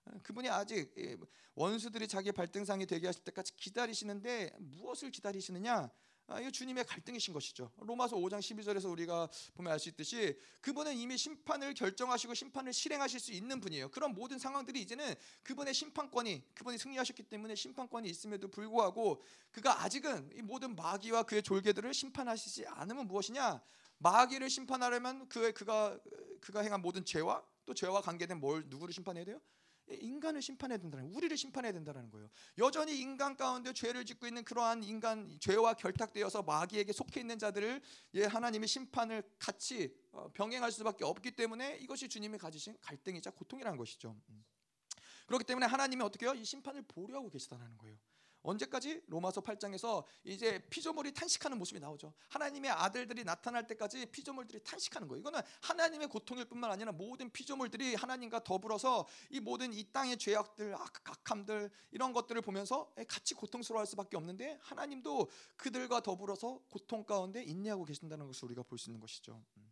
[0.05, 1.17] 어, 그분이 아직 예,
[1.55, 5.89] 원수들이 자기 발등상에 되게 하실 때까지 기다리시는데 무엇을 기다리시느냐?
[6.28, 7.69] 아, 이 주님의 갈등이신 것이죠.
[7.78, 13.34] 로마서 5장 12절에서 우리가 보면 알 수 있듯이 그분은 이미 심판을 결정하시고 심판을 실행하실 수
[13.34, 13.89] 있는 분이에요.
[13.89, 19.21] 그런 모든 상황들이 이제는 그분의 심판권이 그분이 승리하셨기 때문에 심판권이 있음에도 불구하고
[19.51, 23.61] 그가 아직은 이 모든 마귀와 그의 졸개들을 심판하시지 않으면 무엇이냐?
[23.97, 25.99] 마귀를 심판하려면 그의 그가
[26.39, 29.41] 그가 행한 모든 죄와 또 죄와 관계된 뭘 누구를 심판해야 돼요?
[29.90, 32.30] 인간을 심판해야 된다는 우리를 심판해야 된다는 거예요.
[32.58, 37.82] 여전히 인간 가운데 죄를 짓고 있는 그러한 인간 죄와 결탁되어서 마귀에게 속해 있는 자들을
[38.16, 44.16] 예 하나님의 심판을 같이 어, 병행할 수밖에 없기 때문에 이것이 주님이 가지신 갈등이자 고통이라는 것이죠.
[44.30, 44.46] 음.
[45.28, 46.34] 그렇기 때문에 하나님이 어떻게 해요?
[46.36, 47.98] 이 심판을 보류하고 계시다는 거예요.
[48.44, 52.14] 언제까지 로마서 8장에서 이제 피조물이 탄식하는 모습이 나오죠.
[52.30, 55.22] 하나님의 아들들이 나타날 때까지 피조물들이 탄식하는 거예요.
[55.22, 61.32] 이거는 하나님의 고통일 뿐만 아니라 모든 피조물들이 하나님과 더불어서 이 모든 이 땅의 죄악들, 악,
[61.32, 68.28] 함들 이런 것들을 보면서 같이 고통스러워할 수밖에 없는데 하나님도 그들과 더불어서 고통 가운데 인내하고 계신다는
[68.28, 69.41] 것을 우리가 볼 수 있는 것이죠.
[69.58, 69.72] 음.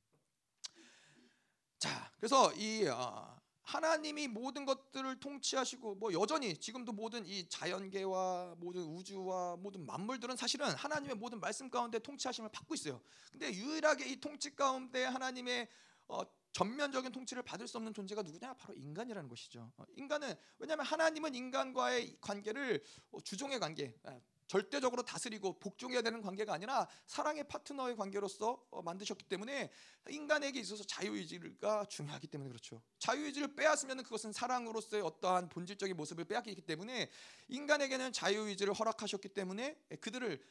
[1.78, 3.41] 자, 그래서 이 어,
[3.72, 10.68] 하나님이 모든 것들을 통치하시고 뭐 여전히 지금도 모든 이 자연계와 모든 우주와 모든 만물들은 사실은
[10.72, 13.02] 하나님의 모든 말씀 가운데 통치하심을 받고 있어요.
[13.32, 15.70] 근데 유일하게 이 통치 가운데 하나님의
[16.10, 18.56] 어, 전면적인 통치를 받을 수 없는 존재가 누구냐?
[18.56, 19.72] 바로 인간이라는 것이죠.
[19.78, 26.54] 어, 인간은 왜냐하면 하나님은 인간과의 관계를 어, 주종의 관계, 예, 절대적으로 다스리고 복종해야 되는 관계가
[26.54, 29.72] 아니라 사랑의 파트너의 관계로서 어, 만드셨기 때문에
[30.10, 32.82] 인간에게 있어서 자유의지가 중요하기 때문에 그렇죠.
[33.00, 37.10] 자유의지를 빼앗으면 그것은 사랑으로서의 어떠한 본질적인 모습을 빼앗기기 때문에
[37.48, 40.44] 인간에게는 자유의지를 허락하셨기 때문에 그들을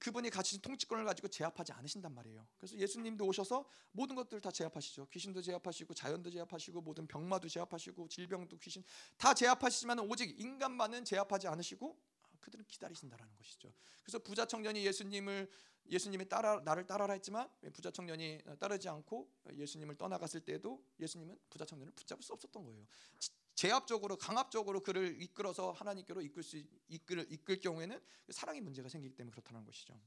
[0.00, 2.44] 그분이 가지신 통치권을 가지고 제압하지 않으신단 말이에요.
[2.56, 5.06] 그래서 예수님도 오셔서 모든 것들을 다 제압하시죠.
[5.10, 8.82] 귀신도 제압하시고 자연도 제압하시고 모든 병마도 제압하시고 질병도 귀신
[9.16, 11.96] 다 제압하시지만 오직 인간만은 제압하지 않으시고
[12.40, 13.72] 그들은 기다리신다라는 것이죠.
[14.02, 15.50] 그래서 부자 청년이 예수님을
[15.90, 21.92] 예수님이 따라 나를 따라라 했지만 부자 청년이 따르지 않고 예수님을 떠나갔을 때도 예수님은 부자 청년을
[21.92, 22.86] 붙잡을 수 없었던 거예요.
[23.54, 29.64] 제압적으로 강압적으로 그를 이끌어서 하나님께로 이끌 수 이끌 이끌 경우에는 사랑의 문제가 생기기 때문에 그렇다는
[29.64, 29.98] 것이죠.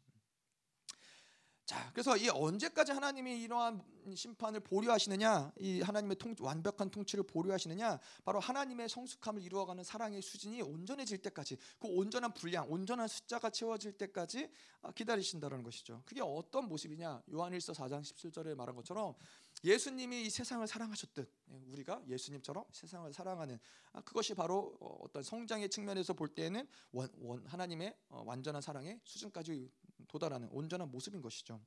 [1.72, 3.82] 자, 그래서 이 언제까지 하나님이 이러한
[4.14, 11.20] 심판을 보류하시느냐, 이 하나님의 통, 완벽한 통치를 보류하시느냐, 바로 하나님의 성숙함을 이루어가는 사랑의 수준이 온전해질
[11.20, 14.50] 때까지, 그 온전한 분량, 온전한 숫자가 채워질 때까지
[14.82, 16.04] 아, 기다리신다는 것이죠.
[16.06, 17.24] 그게 어떤 모습이냐?
[17.32, 19.16] 요한일서 4장 17절에 말한 것처럼
[19.64, 23.60] 예수님이 이 세상을 사랑하셨듯 예, 우리가 예수님처럼 세상을 사랑하는
[23.94, 29.00] 아, 그것이 바로 어, 어떤 성장의 측면에서 볼 때에는 원, 원 하나님의 어, 완전한 사랑의
[29.04, 29.70] 수준까지
[30.08, 31.60] 도달하는 온전한 모습인 것이죠.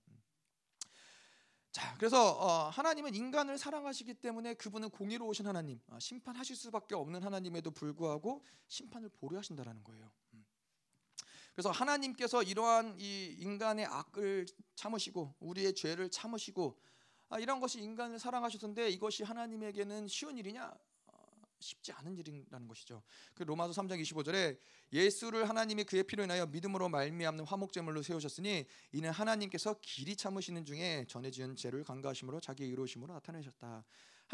[1.74, 7.72] 자, 그래서 어, 하나님은 인간을 사랑하시기 때문에 그분은 공의로우신 하나님, 어, 심판하실 수밖에 없는 하나님에도
[7.72, 10.12] 불구하고 심판을 보류하신다라는 거예요.
[10.34, 10.44] 음.
[11.52, 16.78] 그래서 하나님께서 이러한 이 인간의 악을 참으시고 우리의 죄를 참으시고
[17.28, 20.72] 아, 이런 것이 인간을 사랑하셨는데 이것이 하나님에게는 쉬운 일이냐?
[21.64, 23.02] 쉽지 않은 일이라는 것이죠.
[23.34, 24.58] 그 로마서 3장 25절에
[24.92, 31.06] 예수를 하나님이 그의 피로 인하여 믿음으로 말미암는 화목 제물로 세우셨으니 이는 하나님께서 길이 참으시는 중에
[31.08, 33.84] 전에 지은 죄를 간과하심으로 자기 의로우심으로 나타내셨다.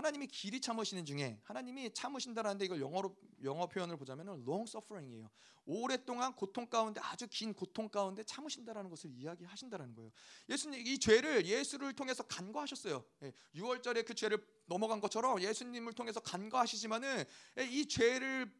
[0.00, 5.28] 하나님이 길이 참으시는 중에 하나님이 참으신다라는데 이걸 영어로 영어 표현을 보자면은 long suffering이에요.
[5.66, 10.10] 오랫동안 고통 가운데 아주 긴 고통 가운데 참으신다라는 것을 이야기하신다라는 거예요.
[10.48, 13.04] 예수님 이 죄를 예수를 통해서 간과하셨어요.
[13.54, 17.24] 6월절에 예, 그 죄를 넘어간 것처럼 예수님을 통해서 간과하시지만은
[17.70, 18.50] 이 죄를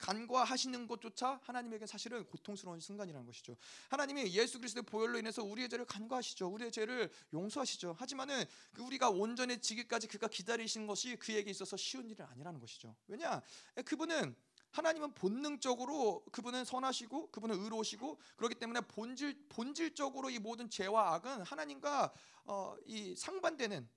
[0.00, 3.56] 간과하시는 것조차 하나님에게 사실은 고통스러운 순간이라는 것이죠.
[3.88, 6.48] 하나님이 예수 그리스도의 보혈로 인해서 우리의 죄를 간과하시죠.
[6.48, 7.94] 우리의 죄를 용서하시죠.
[7.98, 12.96] 하지만은 그 우리가 온전해지기까지 그가 기다리신 것이 그에게 있어서 쉬운 일은 아니라는 것이죠.
[13.06, 13.40] 왜냐?
[13.84, 14.34] 그분은
[14.72, 22.12] 하나님은 본능적으로 그분은 선하시고 그분은 의로우시고 그렇기 때문에 본질 본질적으로 이 모든 죄와 악은 하나님과
[22.44, 23.88] 어, 이 상반되는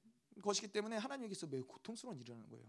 [0.41, 2.65] 것이기 때문에 하나님에게서 매우 고통스러운 일이라는 거예요.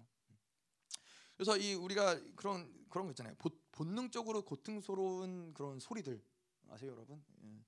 [1.36, 3.34] 그래서 이 우리가 그런 그런 거 있잖아요.
[3.72, 6.22] 본능적으로 고통스러운 그런 소리들
[6.68, 7.22] 아세요, 여러분?
[7.42, 7.64] 예.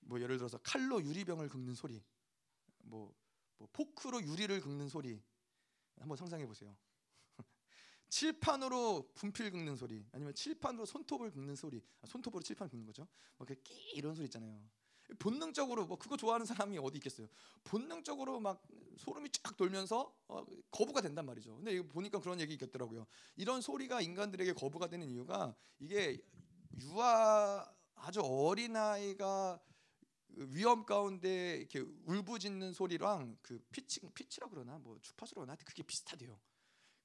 [0.00, 2.02] 뭐 예를 들어서 칼로 유리병을 긁는 소리,
[2.78, 3.14] 뭐,
[3.56, 5.22] 뭐 포크로 유리를 긁는 소리
[5.98, 6.76] 한번 상상해 보세요.
[8.08, 13.06] 칠판으로 분필 긁는 소리, 아니면 칠판으로 손톱을 긁는 소리, 아, 손톱으로 칠판 긁는 거죠.
[13.36, 13.56] 뭐 끼
[13.94, 14.60] 이런 소리 있잖아요.
[15.18, 17.28] 본능적으로 뭐 그거 좋아하는 사람이 어디 있겠어요?
[17.64, 18.62] 본능적으로 막
[18.98, 21.56] 소름이 쫙 돌면서 어, 거부가 된단 말이죠.
[21.56, 23.06] 근데 이거 보니까 그런 얘기 있겠더라고요.
[23.36, 26.20] 이런 소리가 인간들에게 거부가 되는 이유가 이게
[26.80, 29.60] 유아 아주 어린 아이가
[30.28, 36.38] 위험 가운데 이렇게 울부짖는 소리랑 그 피치 피치라 그러나 뭐 주파수라 그러나 그게 비슷하대요.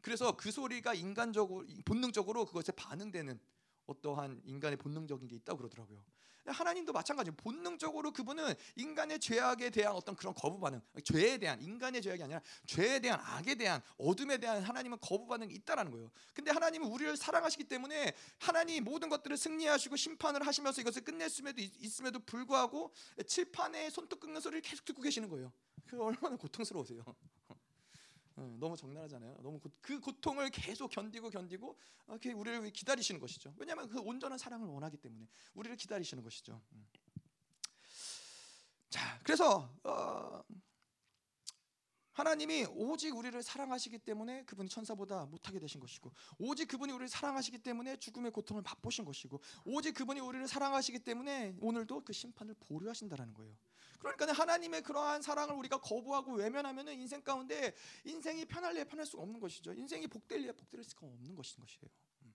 [0.01, 3.39] 그래서 그 소리가 인간적으로 본능적으로 그것에 반응되는
[3.85, 6.03] 어떠한 인간의 본능적인 게 있다고 그러더라고요.
[6.45, 7.31] 하나님도 마찬가지.
[7.31, 12.99] 본능적으로 그분은 인간의 죄악에 대한 어떤 그런 거부 반응, 죄에 대한 인간의 죄악이 아니라 죄에
[12.99, 16.11] 대한 악에 대한 어둠에 대한 하나님은 거부 반응이 있다라는 거예요.
[16.33, 22.93] 근데 하나님은 우리를 사랑하시기 때문에 하나님 모든 것들을 승리하시고 심판을 하시면서 이것을 끝냈음에도 있음에도 불구하고
[23.25, 25.51] 칠판에 손톱 끊는 소리를 계속 듣고 계시는 거예요.
[25.85, 27.03] 그 얼마나 고통스러우세요.
[28.35, 29.37] 어, 너무 적나라하잖아요.
[29.41, 31.77] 너무 고, 그 고통을 계속 견디고 견디고
[32.07, 33.53] 이렇게 우리를 기다리시는 것이죠.
[33.57, 36.61] 왜냐하면 그 온전한 사랑을 원하기 때문에 우리를 기다리시는 것이죠.
[36.73, 36.87] 음.
[38.89, 40.43] 자, 그래서 어,
[42.13, 47.97] 하나님이 오직 우리를 사랑하시기 때문에 그분이 천사보다 못하게 되신 것이고 오직 그분이 우리를 사랑하시기 때문에
[47.97, 53.55] 죽음의 고통을 맛보신 것이고 오직 그분이 우리를 사랑하시기 때문에 오늘도 그 심판을 보류하신다라는 거예요.
[54.03, 57.73] 그러니까 하나님의 그러한 사랑을 우리가 거부하고 외면하면 인생 가운데
[58.03, 59.73] 인생이 편할래 편할 수가 없는 것이죠.
[59.73, 61.89] 인생이 복될래 복될 수가 없는 것인 것이에요.
[62.23, 62.33] 음.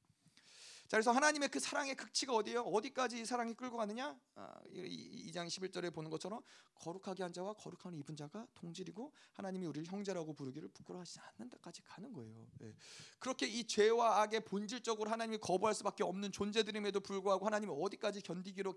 [0.89, 2.63] 자 그래서 하나님의 그 사랑의 극치가 어디예요?
[2.63, 4.19] 어디까지 사랑이 끌고 가느냐?
[4.35, 6.41] 아, 2장 11절에 보는 것처럼
[6.77, 12.11] 거룩하게 한 자와 거룩한 입은 자가 동질이고 하나님이 우리를 형제라고 부르기를 부끄러워하지 않는 데까지 가는
[12.15, 12.47] 거예요.
[12.61, 12.75] 네.
[13.19, 18.75] 그렇게 이 죄와 악의 본질적으로 하나님이 거부할 수밖에 없는 존재들임에도 불구하고 하나님은 어디까지 견디기로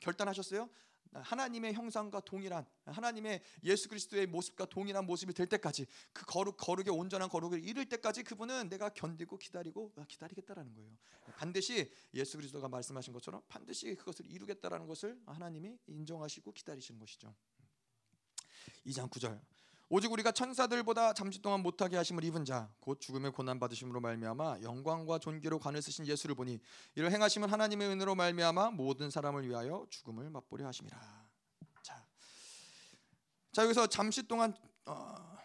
[0.00, 0.68] 결단하셨어요?
[1.12, 7.28] 하나님의 형상과 동일한 하나님의 예수 그리스도의 모습과 동일한 모습이 될 때까지 그 거룩 거룩의 온전한
[7.28, 10.90] 거룩을 이룰 때까지 그분은 내가 견디고 기다리고 기다리겠다라는 거예요.
[11.36, 17.34] 반드시 예수 그리스도가 말씀하신 것처럼 반드시 그것을 이루겠다라는 것을 하나님이 인정하시고 기다리시는 것이죠.
[18.86, 19.40] 2장 9절
[19.88, 25.18] 오직 우리가 천사들보다 잠시 동안 못하게 하심을 입은 자 곧 죽음의 고난 받으심으로 말미암아 영광과
[25.20, 26.58] 존귀로 관을 쓰신 예수를 보니
[26.96, 30.98] 이를 행하시면 하나님의 은혜로 말미암아 모든 사람을 위하여 죽음을 맛보려 하심이라.
[31.82, 32.04] 자,
[33.52, 34.54] 자 여기서 잠시 동안
[34.86, 35.36] 어,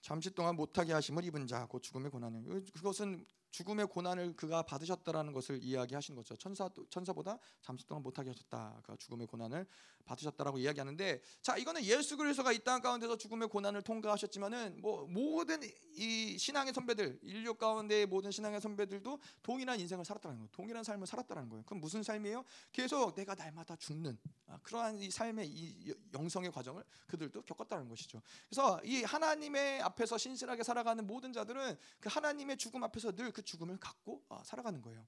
[0.00, 5.62] 잠시 동안 못하게 하심을 입은 자 곧 죽음의 고난을 그것은 죽음의 고난을 그가 받으셨다라는 것을
[5.62, 6.36] 이야기하신 거죠.
[6.36, 8.80] 천사 천사보다 잠시 동안 못하게 하셨다.
[8.82, 9.64] 그 죽음의 고난을
[10.04, 15.60] 받으셨다라고 이야기하는데 자 이거는 예수 그리스도가 이 땅 가운데서 죽음의 고난을 통과하셨지만은 뭐 모든
[15.96, 20.48] 이 신앙의 선배들 인류 가운데의 모든 신앙의 선배들도 동일한 인생을 살았다는 거예요.
[20.50, 21.62] 동일한 삶을 살았다는 거예요.
[21.66, 22.42] 그럼 무슨 삶이에요?
[22.72, 28.22] 계속 내가 날마다 죽는 아, 그러한 이 삶의 이 영성의 과정을 그들도 겪었다는 것이죠.
[28.48, 33.76] 그래서 이 하나님의 앞에서 신실하게 살아가는 모든 자들은 그 하나님의 죽음 앞에서 늘 그 죽음을
[33.78, 35.04] 갖고 아, 살아가는 거예요.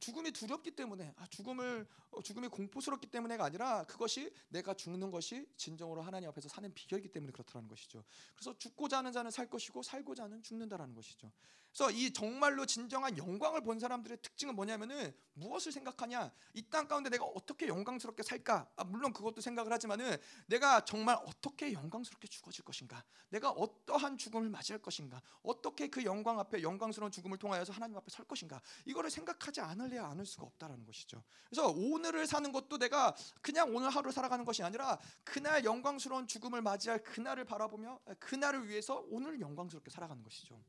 [0.00, 6.02] 죽음이 두렵기 때문에 아, 죽음을 어, 죽음이 공포스럽기 때문에가 아니라 그것이 내가 죽는 것이 진정으로
[6.02, 8.02] 하나님 앞에서 사는 비결이기 때문에 그렇다는 것이죠.
[8.34, 11.30] 그래서 죽고자 하는 자는 살 것이고 살고자 하는 죽는다라는 것이죠.
[11.72, 16.30] 그래서 이 정말로 진정한 영광을 본 사람들의 특징은 뭐냐면은 무엇을 생각하냐?
[16.54, 18.68] 이 땅 가운데 내가 어떻게 영광스럽게 살까?
[18.76, 20.16] 아, 물론 그것도 생각을 하지만은
[20.46, 23.02] 내가 정말 어떻게 영광스럽게 죽어질 것인가?
[23.30, 25.20] 내가 어떠한 죽음을 맞이할 것인가?
[25.42, 28.60] 어떻게 그 영광 앞에 영광스러운 죽음을 통하여서 하나님 앞에 설 것인가?
[28.84, 31.22] 이거를 생각하지 않을래야 않을 수가 없다라는 것이죠.
[31.48, 37.02] 그래서 오늘을 사는 것도 내가 그냥 오늘 하루 살아가는 것이 아니라 그날 영광스러운 죽음을 맞이할
[37.02, 40.62] 그날을 바라보며 그날을 위해서 오늘 영광스럽게 살아가는 것이죠.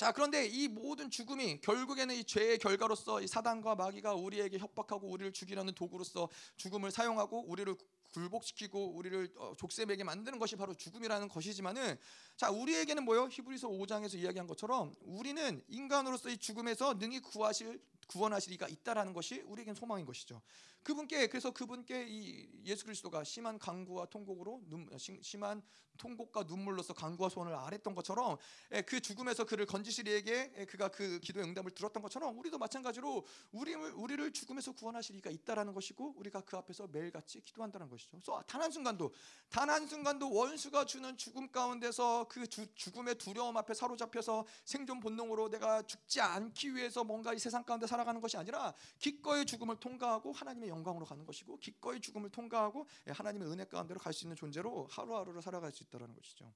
[0.00, 5.30] 자 그런데 이 모든 죽음이 결국에는 이 죄의 결과로서 이 사단과 마귀가 우리에게 협박하고 우리를
[5.30, 7.76] 죽이려는 도구로서 죽음을 사용하고 우리를
[8.14, 11.98] 굴복시키고 우리를 어, 족쇄매게 만드는 것이 바로 죽음이라는 것이지만은
[12.34, 13.28] 자 우리에게는 뭐요?
[13.30, 17.78] 히브리서 5장에서 이야기한 것처럼 우리는 인간으로서 이 죽음에서 능히 구하실
[18.10, 20.42] 구원하실 이가 있다라는 것이 우리에겐 소망인 것이죠.
[20.82, 25.62] 그분께 그래서 그분께 이 예수 그리스도가 심한 강구와 통곡으로 눈, 심한
[25.98, 28.38] 통곡과 눈물로서 강구와 소원을 아랬던 것처럼
[28.72, 33.92] 예, 그 죽음에서 그를 건지시리에게 예, 그가 그 기도의 응답을 들었던 것처럼 우리도 마찬가지로 우리를
[33.92, 38.12] 우리를 죽음에서 구원하실 이가 있다라는 것이고 우리가 그 앞에서 매일같이 기도한다는 것이죠.
[38.12, 39.12] 그래서 단 한 순간도
[39.50, 45.50] 단 한 순간도 원수가 주는 죽음 가운데서 그 주, 죽음의 두려움 앞에 사로잡혀서 생존 본능으로
[45.50, 50.32] 내가 죽지 않기 위해서 뭔가 이 세상 가운데 살아 가는 것이 아니라 기꺼이 죽음을 통과하고
[50.32, 54.86] 하나님의 영광으로 가는 것이고 기꺼이 죽음을 통과하고 예, 하나님의 은혜 가운데로 갈 수 있는 존재로
[54.90, 56.52] 하루하루를 살아갈 수 있다는 것이죠.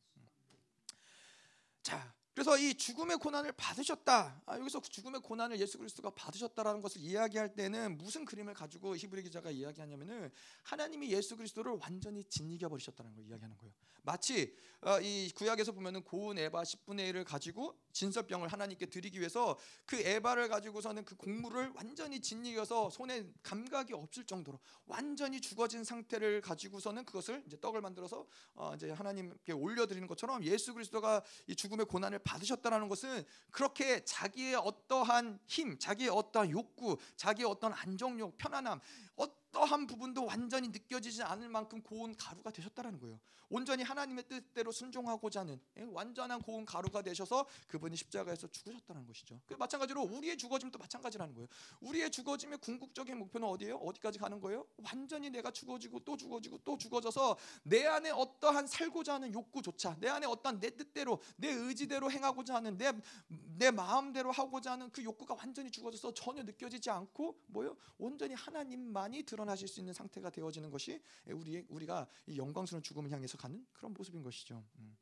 [1.83, 4.43] 자, 그래서 이 죽음의 고난을 받으셨다.
[4.45, 9.53] 아, 여기서 죽음의 고난을 예수 그리스도가 받으셨다라는 것을 이야기할 때는 무슨 그림을 가지고 히브리 기자가
[9.53, 10.33] 이야기하냐면은
[10.65, 13.73] 하나님이 예수 그리스도를 완전히 짓이겨 버리셨다는 걸 이야기하는 거예요.
[14.03, 19.97] 마치 어, 이 구약에서 보면은 고운 에바 10분의 1을 가지고 진설병을 하나님께 드리기 위해서 그
[19.97, 27.43] 에바를 가지고서는 그 곡물을 완전히 짓이겨서 손에 감각이 없을 정도로 완전히 죽어진 상태를 가지고서는 그것을
[27.47, 32.89] 이제 떡을 만들어서 어, 이제 하나님께 올려 드리는 것처럼 예수 그리스도가 이 죽음의 고난을 받으셨다라는
[32.89, 38.81] 것은 그렇게 자기의 어떠한 힘, 자기의 어떠한 욕구, 자기의 어떤 안정욕, 편안함,
[39.17, 43.21] 어 떠한 부분도 완전히 느껴지지 않을 만큼 고운 가루가 되셨다라는 거예요.
[43.49, 49.41] 온전히 하나님의 뜻대로 순종하고자 하는 예, 완전한 고운 가루가 되셔서 그분이 십자가에서 죽으셨다는 것이죠.
[49.47, 51.49] 그 마찬가지로 우리의 죽어짐도 마찬가지라는 거예요.
[51.81, 53.77] 우리의 죽어짐의 궁극적인 목표는 어디예요?
[53.77, 54.67] 어디까지 가는 거예요?
[54.83, 60.27] 완전히 내가 죽어지고 또 죽어지고 또 죽어져서 내 안에 어떠한 살고자 하는 욕구조차 내 안에
[60.27, 62.93] 어떠한 내 뜻대로 내 의지대로 행하고자 하는 내,
[63.29, 67.77] 내 마음대로 하고자 하는 그 욕구가 완전히 죽어져서 전혀 느껴지지 않고 뭐요?
[67.99, 73.39] 온전히 하나님만이 드러 나실 수 있는 상태가 되어지는 것이 우리 우리가 이 영광스러운 죽음을 향해서
[73.39, 74.65] 가는 그런 모습인 것이죠.
[74.79, 74.97] 음.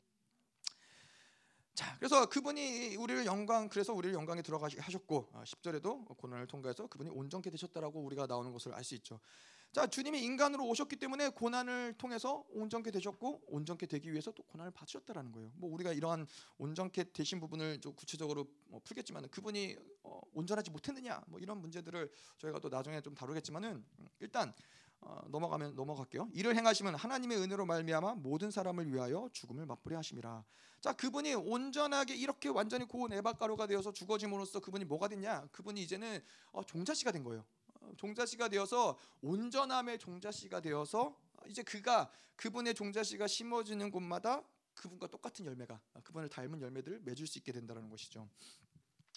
[1.75, 7.11] 자, 그래서 그분이 우리를 영광 그래서 우리를 영광에 들어가게 하셨고 10절에도 어, 고난을 통과해서 그분이
[7.11, 9.21] 온전케 되셨다라고 우리가 나오는 것을 알 수 있죠.
[9.73, 15.33] 자, 주님이 인간으로 오셨기 때문에 고난을 통해서 온전케 되셨고 온전케 되기 위해서 또 고난을 받으셨다라는
[15.33, 15.51] 거예요.
[15.55, 16.27] 뭐 우리가 이러한
[16.59, 22.59] 온전케 되신 부분을 좀 구체적으로 뭐 풀겠지만 그분이 어, 온전하지 못했느냐 뭐 이런 문제들을 저희가
[22.59, 24.53] 또 나중에 좀 다루겠지만은 음, 일단
[25.01, 26.29] 어, 넘어가면 넘어갈게요.
[26.35, 30.45] 이를 행하시면 하나님의 은혜로 말미암아 모든 사람을 위하여 죽음을 맛보려 하심이라.
[30.83, 35.49] 자, 그분이 온전하게 이렇게 완전히 고운 에바가루가 되어서 죽어짐으로써 그분이 뭐가 됐냐?
[35.51, 37.45] 그분이 이제는 어, 종자씨가 된 거예요.
[37.83, 41.17] 어, 종자씨가 되어서 온전함의 종자씨가 되어서
[41.47, 44.43] 이제 그가 그분의 종자씨가 심어지는 곳마다
[44.75, 48.29] 그분과 똑같은 열매가 그분을 닮은 열매들을 맺을 수 있게 된다는 것이죠.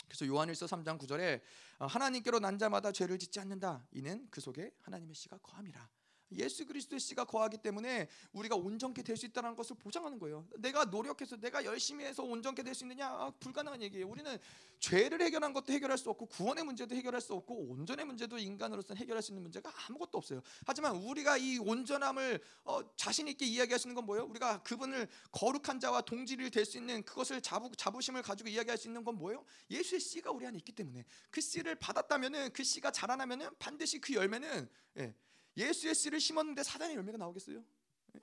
[0.07, 1.41] 그래서 요한일서 3장 9절에
[1.80, 3.88] 어, 하나님께로 난 자마다 죄를 짓지 않는다.
[3.91, 5.89] 이는 그 속에 하나님의 씨가 거함이라.
[6.32, 10.45] 예수 그리스도의 씨가 거하기 때문에 우리가 온전케 될 수 있다는 것을 보장하는 거예요.
[10.57, 13.07] 내가 노력해서 내가 열심히 해서 온전케 될 수 있느냐?
[13.07, 14.07] 아, 불가능한 얘기예요.
[14.09, 14.38] 우리는
[14.80, 19.23] 죄를 해결한 것도 해결할 수 없고 구원의 문제도 해결할 수 없고 온전의 문제도 인간으로서 해결할
[19.23, 20.41] 수 있는 문제가 아무것도 없어요.
[20.65, 24.26] 하지만 우리가 이 온전함을 어, 자신 있게 이야기하시는 건 뭐예요?
[24.26, 29.03] 우리가 그분을 거룩한 자와 동질이 될 수 있는 그것을 자부, 자부심을 가지고 이야기할 수 있는
[29.03, 29.45] 건 뭐예요?
[29.69, 34.67] 예수의 씨가 우리 안에 있기 때문에 그 씨를 받았다면은 그 씨가 자라나면은 반드시 그 열매는
[34.97, 35.13] 예,
[35.58, 37.64] 예수의 씨를 심었는데 사단의 열매가 나오겠어요?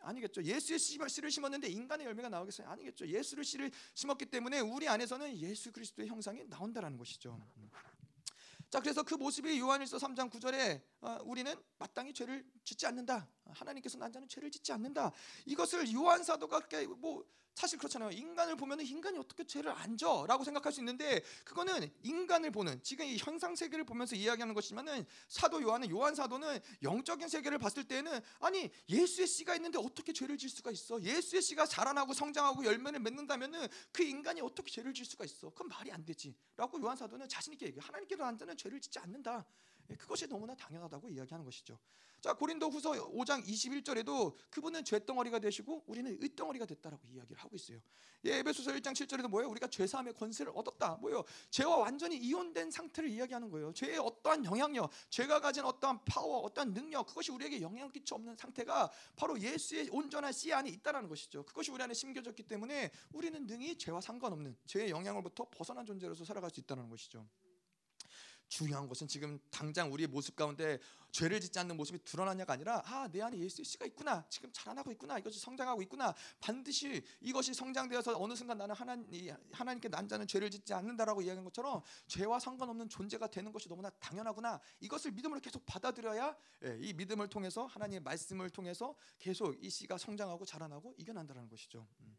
[0.01, 0.43] 아니겠죠.
[0.43, 2.69] 예수의 씨를 심었는데 인간의 열매가 나오겠어요?
[2.69, 3.07] 아니겠죠.
[3.07, 7.41] 예수를 씨를 심었기 때문에 우리 안에서는 예수 그리스도의 형상이 나온다라는 것이죠.
[8.71, 13.29] 자, 그래서 그 모습이 요한일서 3장 9절에 어, 우리는 마땅히 죄를 짓지 않는다.
[13.55, 15.13] 하나님께서 난 자는 죄를 짓지 않는다.
[15.47, 16.63] 이것을 요한 사도가
[16.99, 17.25] 뭐
[17.55, 18.11] 사실 그렇잖아요.
[18.11, 23.17] 인간을 보면 인간이 어떻게 죄를 안 져라고 생각할 수 있는데 그거는 인간을 보는 지금 이
[23.19, 29.27] 현상 세계를 보면서 이야기하는 것이지만은 사도 요한은 요한 사도는 영적인 세계를 봤을 때는 아니 예수의
[29.27, 31.01] 씨가 있는데 어떻게 죄를 질 수가 있어?
[31.03, 35.51] 예수의 씨가 자라나고 성장하고 열매를 맺는다면은 그 인간이 어떻게 죄를 질 수가 있어?
[35.51, 37.85] 그건 말이 안 되지라고 요한 사도는 자신 있게 얘기해.
[37.85, 39.45] 하나님께로 한 자는 죄를 짓지 않는다.
[39.91, 41.79] 예, 그것이 너무나 당연하다고 이야기하는 것이죠.
[42.23, 47.81] 자 고린도후서 5장 21절에도 그분은 죄덩어리가 되시고 우리는 의덩어리가 됐다라고 이야기를 하고 있어요.
[48.25, 49.51] 예, 에베소서 1장 7절에도 뭐예요?
[49.51, 50.99] 우리가 죄 사함의 권세를 얻었다.
[51.01, 51.25] 뭐예요?
[51.51, 53.73] 죄와 완전히 이혼된 상태를 이야기하는 거예요.
[53.73, 58.89] 죄의 어떠한 영향력, 죄가 가진 어떠한 파워, 어떠한 능력, 그것이 우리에게 영향 끼쳐 없는 상태가
[59.17, 61.43] 바로 예수의 온전한 씨 안에 있다라는 것이죠.
[61.43, 66.61] 그것이 우리 안에 심겨졌기 때문에 우리는 능히 죄와 상관없는 죄의 영향으로부터 벗어난 존재로서 살아갈 수
[66.61, 67.27] 있다는 것이죠.
[68.53, 70.79] 중요한 것은 지금 당장 우리의 모습 가운데
[71.11, 75.19] 죄를 짓지 않는 모습이 드러나냐가 아니라 아 내 안에 예수의 씨가 있구나 지금 자라나고 있구나
[75.19, 80.75] 이것이 성장하고 있구나 반드시 이것이 성장되어서 어느 순간 나는 하나님 하나님께 난 자는 죄를 짓지
[80.75, 86.79] 않는다라고 이야기한 것처럼 죄와 상관없는 존재가 되는 것이 너무나 당연하구나 이것을 믿음으로 계속 받아들여야 예,
[86.79, 91.87] 이 믿음을 통해서 하나님의 말씀을 통해서 계속 이 씨가 성장하고 자라나고 이겨난다는 것이죠.
[92.01, 92.17] 음.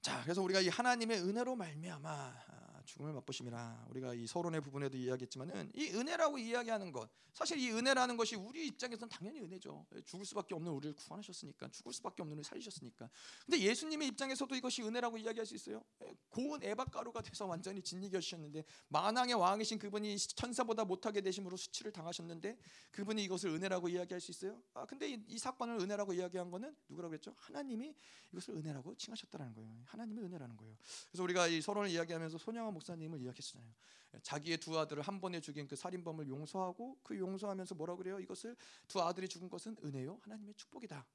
[0.00, 3.86] 자, 그래서 우리가 이 하나님의 은혜로 말미암아 아, 죽음을 맛보심이라.
[3.90, 9.10] 우리가 이 서론의 부분에도 이야기했지만은 이 은혜라고 이야기하는 것 사실 이 은혜라는 것이 우리 입장에서는
[9.10, 9.84] 당연히 은혜죠.
[10.06, 13.10] 죽을 수밖에 없는 우리를 구원하셨으니까 죽을 수밖에 없는 우리를 살리셨으니까.
[13.44, 15.84] 근데 예수님의 입장에서도 이것이 은혜라고 이야기할 수 있어요?
[16.02, 22.56] 예, 고운 에바가루가 돼서 완전히 진리겨 주셨는데 만왕의 왕이신 그분이 천사보다 못하게 되심으로 수치를 당하셨는데
[22.92, 24.62] 그분이 이것을 은혜라고 이야기할 수 있어요?
[24.72, 27.34] 아 근데 이, 이 사건을 은혜라고 이야기한 거는 누구라고 했죠?
[27.36, 27.94] 하나님이
[28.32, 29.82] 이것을 은혜라고 칭하셨다는 거예요.
[29.84, 30.74] 하나님의 은혜라는 거예요.
[31.10, 33.74] 그래서 우리가 이 서론을 이야기하면서 소녀 목사님을 이야기했잖아요.
[34.22, 38.18] 자기의 두 아들을 한 번에 죽인 그 살인범을 용서하고 그 용서하면서 뭐라 그래요?
[38.20, 38.56] 이것을
[38.88, 41.06] 두 아들이 죽은 것은 은혜요, 하나님의 축복이다.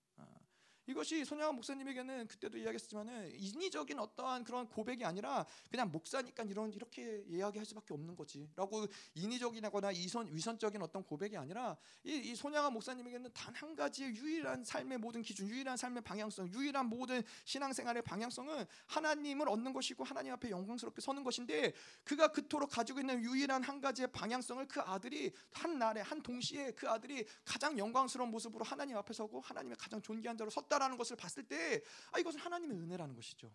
[0.81, 7.23] 아, 이것이 손양원 목사님에게는 그때도 이야기했지만은 인위적인 어떠한 그런 고백이 아니라 그냥 목사니까 이런 이렇게
[7.27, 13.51] 이야기할 수밖에 없는 거지라고 인위적이거나 이선 위선적인 어떤 고백이 아니라 이, 이 손양원 목사님에게는 단
[13.61, 19.71] 한 가지의 유일한 삶의 모든 기준, 유일한 삶의 방향성, 유일한 모든 신앙생활의 방향성은 하나님을 얻는
[19.71, 21.73] 것이고 하나님 앞에 영광스럽게 서는 것인데
[22.03, 26.89] 그가 그토록 가지고 있는 유일한 한 가지의 방향성을 그 아들이 한 날에 한 동시에 그
[26.89, 30.77] 아들이 가장 영광스러운 모습으로 하나님 앞에 서고 하나님의 가장 존귀한 자로 섰 다.
[30.77, 33.51] 있다라는 것을 봤을 때 아, 이것은 하나님의 은혜라는 것이죠.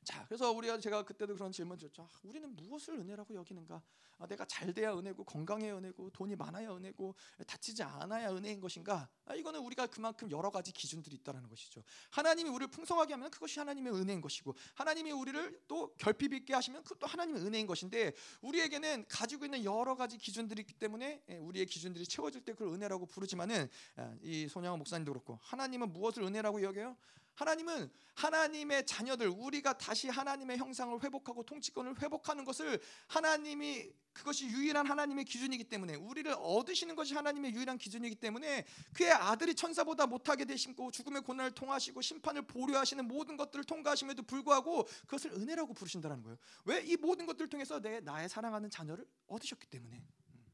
[0.00, 0.04] 음.
[0.04, 2.02] 자, 그래서 우리가 제가 그때도 그런 질문 드렸죠.
[2.02, 3.82] 아, 우리는 무엇을 은혜라고 여기는가?
[4.20, 7.14] 아, 내가 잘 돼야 은혜고 건강해야 은혜고 돈이 많아야 은혜고
[7.46, 9.08] 다치지 않아야 은혜인 것인가?
[9.24, 11.82] 아, 이거는 우리가 그만큼 여러 가지 기준들이 있다라는 것이죠.
[12.10, 17.06] 하나님이 우리를 풍성하게 하면 그것이 하나님의 은혜인 것이고 하나님이 우리를 또 결핍 있게 하시면 그것도
[17.06, 22.42] 하나님의 은혜인 것인데 우리에게는 가지고 있는 여러 가지 기준들이 있기 때문에 예, 우리의 기준들이 채워질
[22.44, 26.96] 때 그걸 은혜라고 부르지만은 아, 이 손양원 목사님도 그렇고 하나님은 무엇을 은혜라고 여겨요?
[27.40, 32.78] 하나님은 하나님의 자녀들 우리가 다시 하나님의 형상을 회복하고 통치권을 회복하는 것을
[33.08, 39.54] 하나님이 그것이 유일한 하나님의 기준이기 때문에 우리를 얻으시는 것이 하나님의 유일한 기준이기 때문에 그의 아들이
[39.54, 46.22] 천사보다 못하게 되심고 죽음의 고난을 통하시고 심판을 보류하시는 모든 것들을 통과하심에도 불구하고 그것을 은혜라고 부르신다는
[46.22, 46.36] 거예요.
[46.66, 50.02] 왜 이 모든 것들을 통해서 내 나의 사랑하는 자녀를 얻으셨기 때문에.
[50.34, 50.52] 음.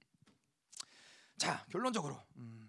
[1.39, 2.69] 자 결론적으로 음.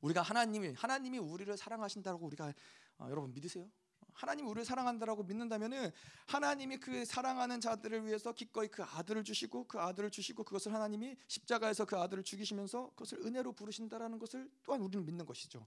[0.00, 2.52] 우리가 하나님이 하나님이 우리를 사랑하신다고 우리가
[2.98, 3.68] 어, 여러분 믿으세요?
[4.16, 5.90] 하나님 우리를 사랑한다라고 믿는다면은
[6.26, 11.84] 하나님이 그 사랑하는 자들을 위해서 기꺼이 그 아들을 주시고 그 아들을 주시고 그것을 하나님이 십자가에서
[11.84, 15.66] 그 아들을 죽이시면서 그것을 은혜로 부르신다라는 것을 또한 우리는 믿는 것이죠.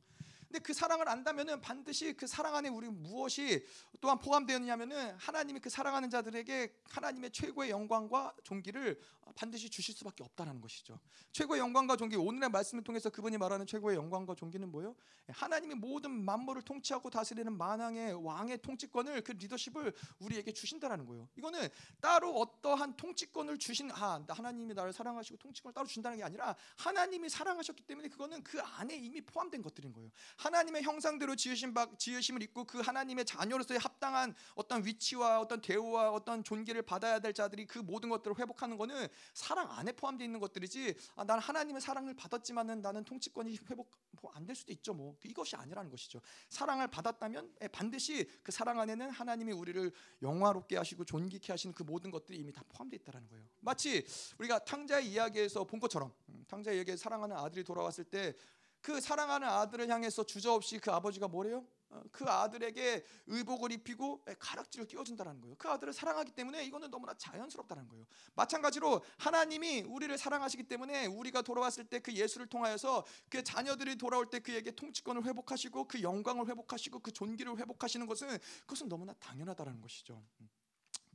[0.49, 3.63] 근데 그 사랑을 안다면은 반드시 그 사랑 안에 우리 무엇이
[4.01, 8.99] 또한 포함되었냐면은 하나님이 그 사랑하는 자들에게 하나님의 최고의 영광과 존귀를
[9.35, 10.99] 반드시 주실 수밖에 없다라는 것이죠.
[11.33, 14.95] 최고의 영광과 존귀 오늘의 말씀을 통해서 그분이 말하는 최고의 영광과 존귀는 뭐요?
[15.27, 21.29] 하나님이 모든 만물을 통치하고 다스리는 만왕의 왕의 통치권을 그 리더십을 우리에게 주신다라는 거예요.
[21.37, 21.69] 이거는
[22.01, 27.83] 따로 어떠한 통치권을 주신 아 하나님이 나를 사랑하시고 통치권을 따로 준다는 게 아니라 하나님이 사랑하셨기
[27.83, 30.09] 때문에 그거는 그 안에 이미 포함된 것들인 거예요.
[30.39, 36.43] 하나님의 형상대로 지으신 바, 지으심을 입고 그 하나님의 자녀로서의 합당한 어떤 위치와 어떤 대우와 어떤
[36.43, 40.95] 존귀를 받아야 될 자들이 그 모든 것들을 회복하는 것은 사랑 안에 포함되어 있는 것들이지.
[41.15, 44.93] 아, 나는 하나님의 사랑을 받았지만은 나는 통치권이 회복 뭐 안 될 수도 있죠.
[44.93, 46.19] 뭐 이것이 아니라는 것이죠.
[46.49, 49.91] 사랑을 받았다면 예, 반드시 그 사랑 안에는 하나님이 우리를
[50.23, 53.45] 영화롭게 하시고 존귀케 하시는 그 모든 것들이 이미 다 포함되어 있다는 거예요.
[53.59, 54.05] 마치
[54.39, 58.33] 우리가 탕자의 이야기에서 본 것처럼 음, 탕자의 이야기에 사랑하는 아들이 돌아왔을 때
[58.81, 61.65] 그 사랑하는 아들을 향해서 주저없이 그 아버지가 뭐래요?
[61.91, 65.55] 어, 그 아들에게 의복을 입히고 가락지를 끼워준다는 거예요.
[65.57, 68.05] 그 아들을 사랑하기 때문에 이거는 너무나 자연스럽다는 거예요.
[68.35, 74.39] 마찬가지로 하나님이 우리를 사랑하시기 때문에 우리가 돌아왔을 때 그 예수를 통하여서 그 자녀들이 돌아올 때
[74.39, 80.21] 그에게 통치권을 회복하시고 그 영광을 회복하시고 그 존귀를 회복하시는 것은 그것은 너무나 당연하다는 것이죠.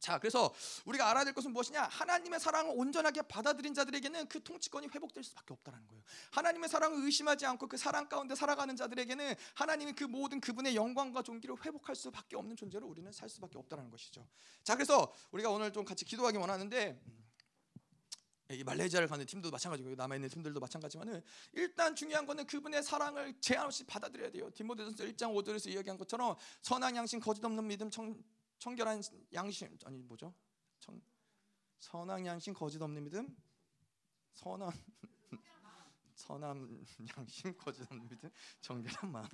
[0.04, 0.06] 음.
[0.06, 0.52] 자, 그래서
[0.84, 1.84] 우리가 알아야 될 것은 무엇이냐?
[1.84, 6.02] 하나님의 사랑을 온전하게 받아들인 자들에게는 그 통치권이 회복될 수밖에 없다는 거예요.
[6.32, 11.56] 하나님의 사랑을 의심하지 않고 그 사랑 가운데 살아가는 자들에게는 하나님이 그 모든 그분의 영광과 존귀를
[11.64, 14.26] 회복할 수밖에 없는 존재로 우리는 살 수밖에 없다는 것이죠.
[14.62, 17.00] 자, 그래서 우리가 오늘 좀 같이 기도하기 원하는데
[18.50, 23.66] 이 말레이시아를 가는 팀도 마찬가지고 남아 있는 팀들도 마찬가지만은 일단 중요한 거는 그분의 사랑을 제한
[23.66, 24.50] 없이 받아들여야 돼요.
[24.54, 28.14] 디모데전서 1장 5절에서 이야기한 것처럼 선한 양심 거짓 없는 믿음 청,
[28.64, 29.02] 청결한
[29.34, 30.34] 양심 아니 뭐죠?
[30.80, 30.98] 청,
[31.80, 33.36] 선한 양심 거짓 없는 믿음
[34.32, 34.70] 선한
[36.14, 38.30] 선한 양심 거짓 없는 믿음
[38.62, 39.28] 정결한 마음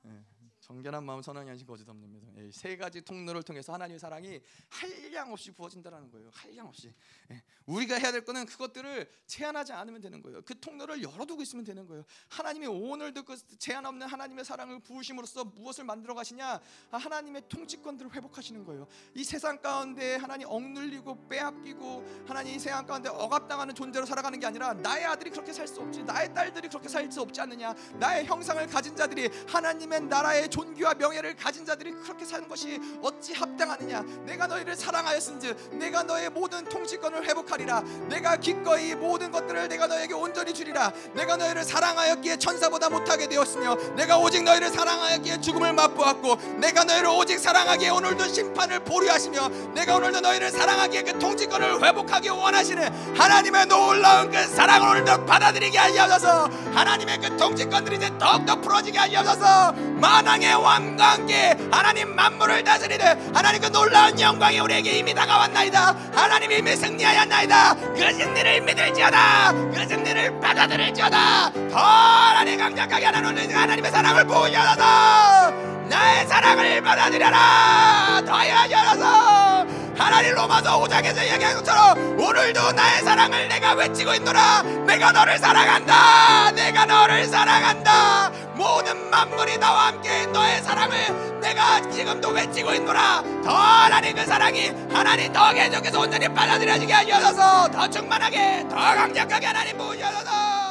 [0.00, 0.24] 네.
[0.72, 2.34] 정결한 마음, 선한 양심, 거짓 없는 믿음.
[2.38, 6.30] 예, 세 가지 통로를 통해서 하나님의 사랑이 한량 없이 부어진다는 거예요.
[6.32, 6.94] 한량 없이.
[7.30, 10.40] 예, 우리가 해야 될 거는 그것들을 제한하지 않으면 되는 거예요.
[10.40, 12.04] 그 통로를 열어두고 있으면 되는 거예요.
[12.30, 16.58] 하나님이 오늘도 그 제한 없는 하나님의 사랑을 부으심으로써 무엇을 만들어 가시냐?
[16.90, 18.86] 아, 하나님의 통치권들을 회복하시는 거예요.
[19.14, 24.72] 이 세상 가운데 하나님 억눌리고 빼앗기고 하나님 이 세상 가운데 억압당하는 존재로 살아가는 게 아니라
[24.72, 27.74] 나의 아들이 그렇게 살 수 없지, 나의 딸들이 그렇게 살 수 없지 않느냐?
[27.98, 34.02] 나의 형상을 가진 자들이 하나님의 나라의 존귀와 명예를 가진 자들이 그렇게 사는 것이 어찌 합당하느냐?
[34.24, 37.82] 내가 너희를 사랑하였은즉 내가 너의 모든 통치권을 회복하리라.
[38.08, 40.92] 내가 기꺼이 모든 것들을 내가 너에게 온전히 주리라.
[41.14, 47.38] 내가 너희를 사랑하였기에 천사보다 못하게 되었으며 내가 오직 너희를 사랑하였기에 죽음을 맛보았고 내가 너희를 오직
[47.38, 54.46] 사랑하기에 오늘도 심판을 보류하시며 내가 오늘도 너희를 사랑하기에 그 통치권을 회복하기 원하시는 하나님의 놀라운 그
[54.46, 56.44] 사랑을 오늘도 받아들이게 하옵소서.
[56.74, 59.72] 하나님의 그 통치권들이 이제 더욱더 풀어지게 하옵소서.
[59.72, 65.94] 만왕 영광의 왕과 함께 하나님 만물을 다스리는 하나님 그 놀라운 영광이 우리에게 이미 다가왔나이다.
[66.12, 67.74] 하나님 이미 승리하였나이다.
[67.74, 69.52] 그 승리를 믿을지어다.
[69.52, 71.52] 그 승리를 받아들일지어다.
[71.70, 75.50] 더 하나님 강력하게 하나님 하나님의 사랑을 보여줘서.
[75.88, 78.22] 나의 사랑을 받아들여라.
[78.26, 79.61] 더하여 주셔서
[79.96, 84.62] 하나님 로마서 5장에서 얘기한 것처럼 오늘도 나의 사랑을 내가 외치고 있노라.
[84.86, 86.50] 내가 너를 사랑한다.
[86.52, 88.30] 내가 너를 사랑한다.
[88.54, 93.22] 모든 만물이 나와 함께 너의 사랑을 내가 지금도 외치고 있노라.
[93.44, 97.68] 더 하나님 그 사랑이 하나님 더 계속해서 온전히 받아들여지게 하셔서.
[97.68, 100.61] 더 충만하게 더 강력하게 하나님 부으셔서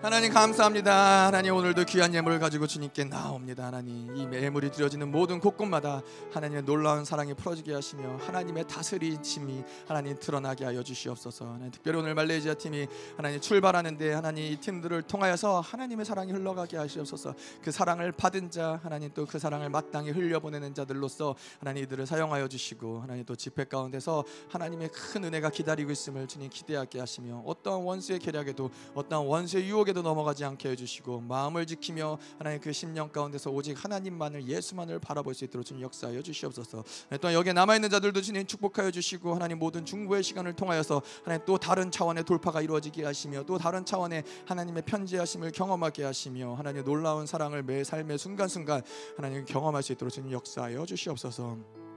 [0.00, 1.26] 하나님 감사합니다.
[1.26, 3.66] 하나님 오늘도 귀한 예물을 가지고 주님께 나옵니다.
[3.66, 10.66] 하나님 이 예물이 드려지는 모든 곳곳마다 하나님의 놀라운 사랑이 풀어지게 하시며 하나님의 다스리심이 하나님 드러나게
[10.66, 11.46] 하여 주시옵소서.
[11.46, 12.86] 하나님 특별히 오늘 말레이시아 팀이
[13.16, 17.34] 하나님 출발하는데 하나님 이 팀들을 통하여서 하나님의 사랑이 흘러가게 하시옵소서.
[17.60, 23.00] 그 사랑을 받은 자 하나님 또 그 사랑을 마땅히 흘려보내는 자들로서 하나님 이들을 사용하여 주시고
[23.00, 28.70] 하나님 또 집회 가운데서 하나님의 큰 은혜가 기다리고 있음을 주님 기대하게 하시며 어떠한 원수의 계략에도
[28.94, 34.46] 어떠한 원수의 유혹 에도 넘어가지 않게 해주시고 마음을 지키며 하나님 그 심령 가운데서 오직 하나님만을
[34.46, 36.84] 예수만을 바라볼 수 있도록 주님 역사하여 주시옵소서.
[37.20, 41.90] 또한 여기에 남아있는 자들도 주님 축복하여 주시고 하나님 모든 중보의 시간을 통하여서 하나님 또 다른
[41.90, 47.84] 차원의 돌파가 이루어지게 하시며 또 다른 차원의 하나님의 편지하심을 경험하게 하시며 하나님 놀라운 사랑을 매
[47.84, 48.82] 삶의 순간순간
[49.16, 51.87] 하나님 경험할 수 있도록 주님 역사하여 주시옵소서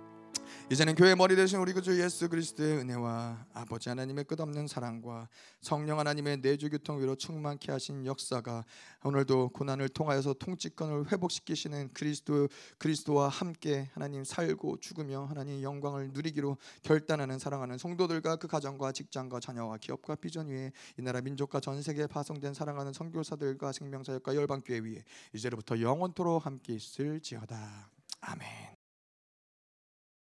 [0.71, 5.27] 이제는 교회 머리 대신 우리 구주 예수 그리스도의 은혜와 아버지 하나님의 끝없는 사랑과
[5.59, 8.63] 성령 하나님의 내주 교통 위로 충만케 하신 역사가
[9.03, 12.47] 오늘도 고난을 통하여서 통치권을 회복시키시는 그리스도
[12.77, 19.75] 그리스도와 함께 하나님 살고 죽으며 하나님 영광을 누리기로 결단하는 사랑하는 성도들과 그 가정과 직장과 자녀와
[19.75, 25.03] 기업과 비전 위에 이 나라 민족과 전 세계에 파송된 사랑하는 선교사들과 생명사역과 열방교회 위에
[25.33, 27.91] 이제로부터 영원토로 함께 있을지어다
[28.21, 28.80] 아멘.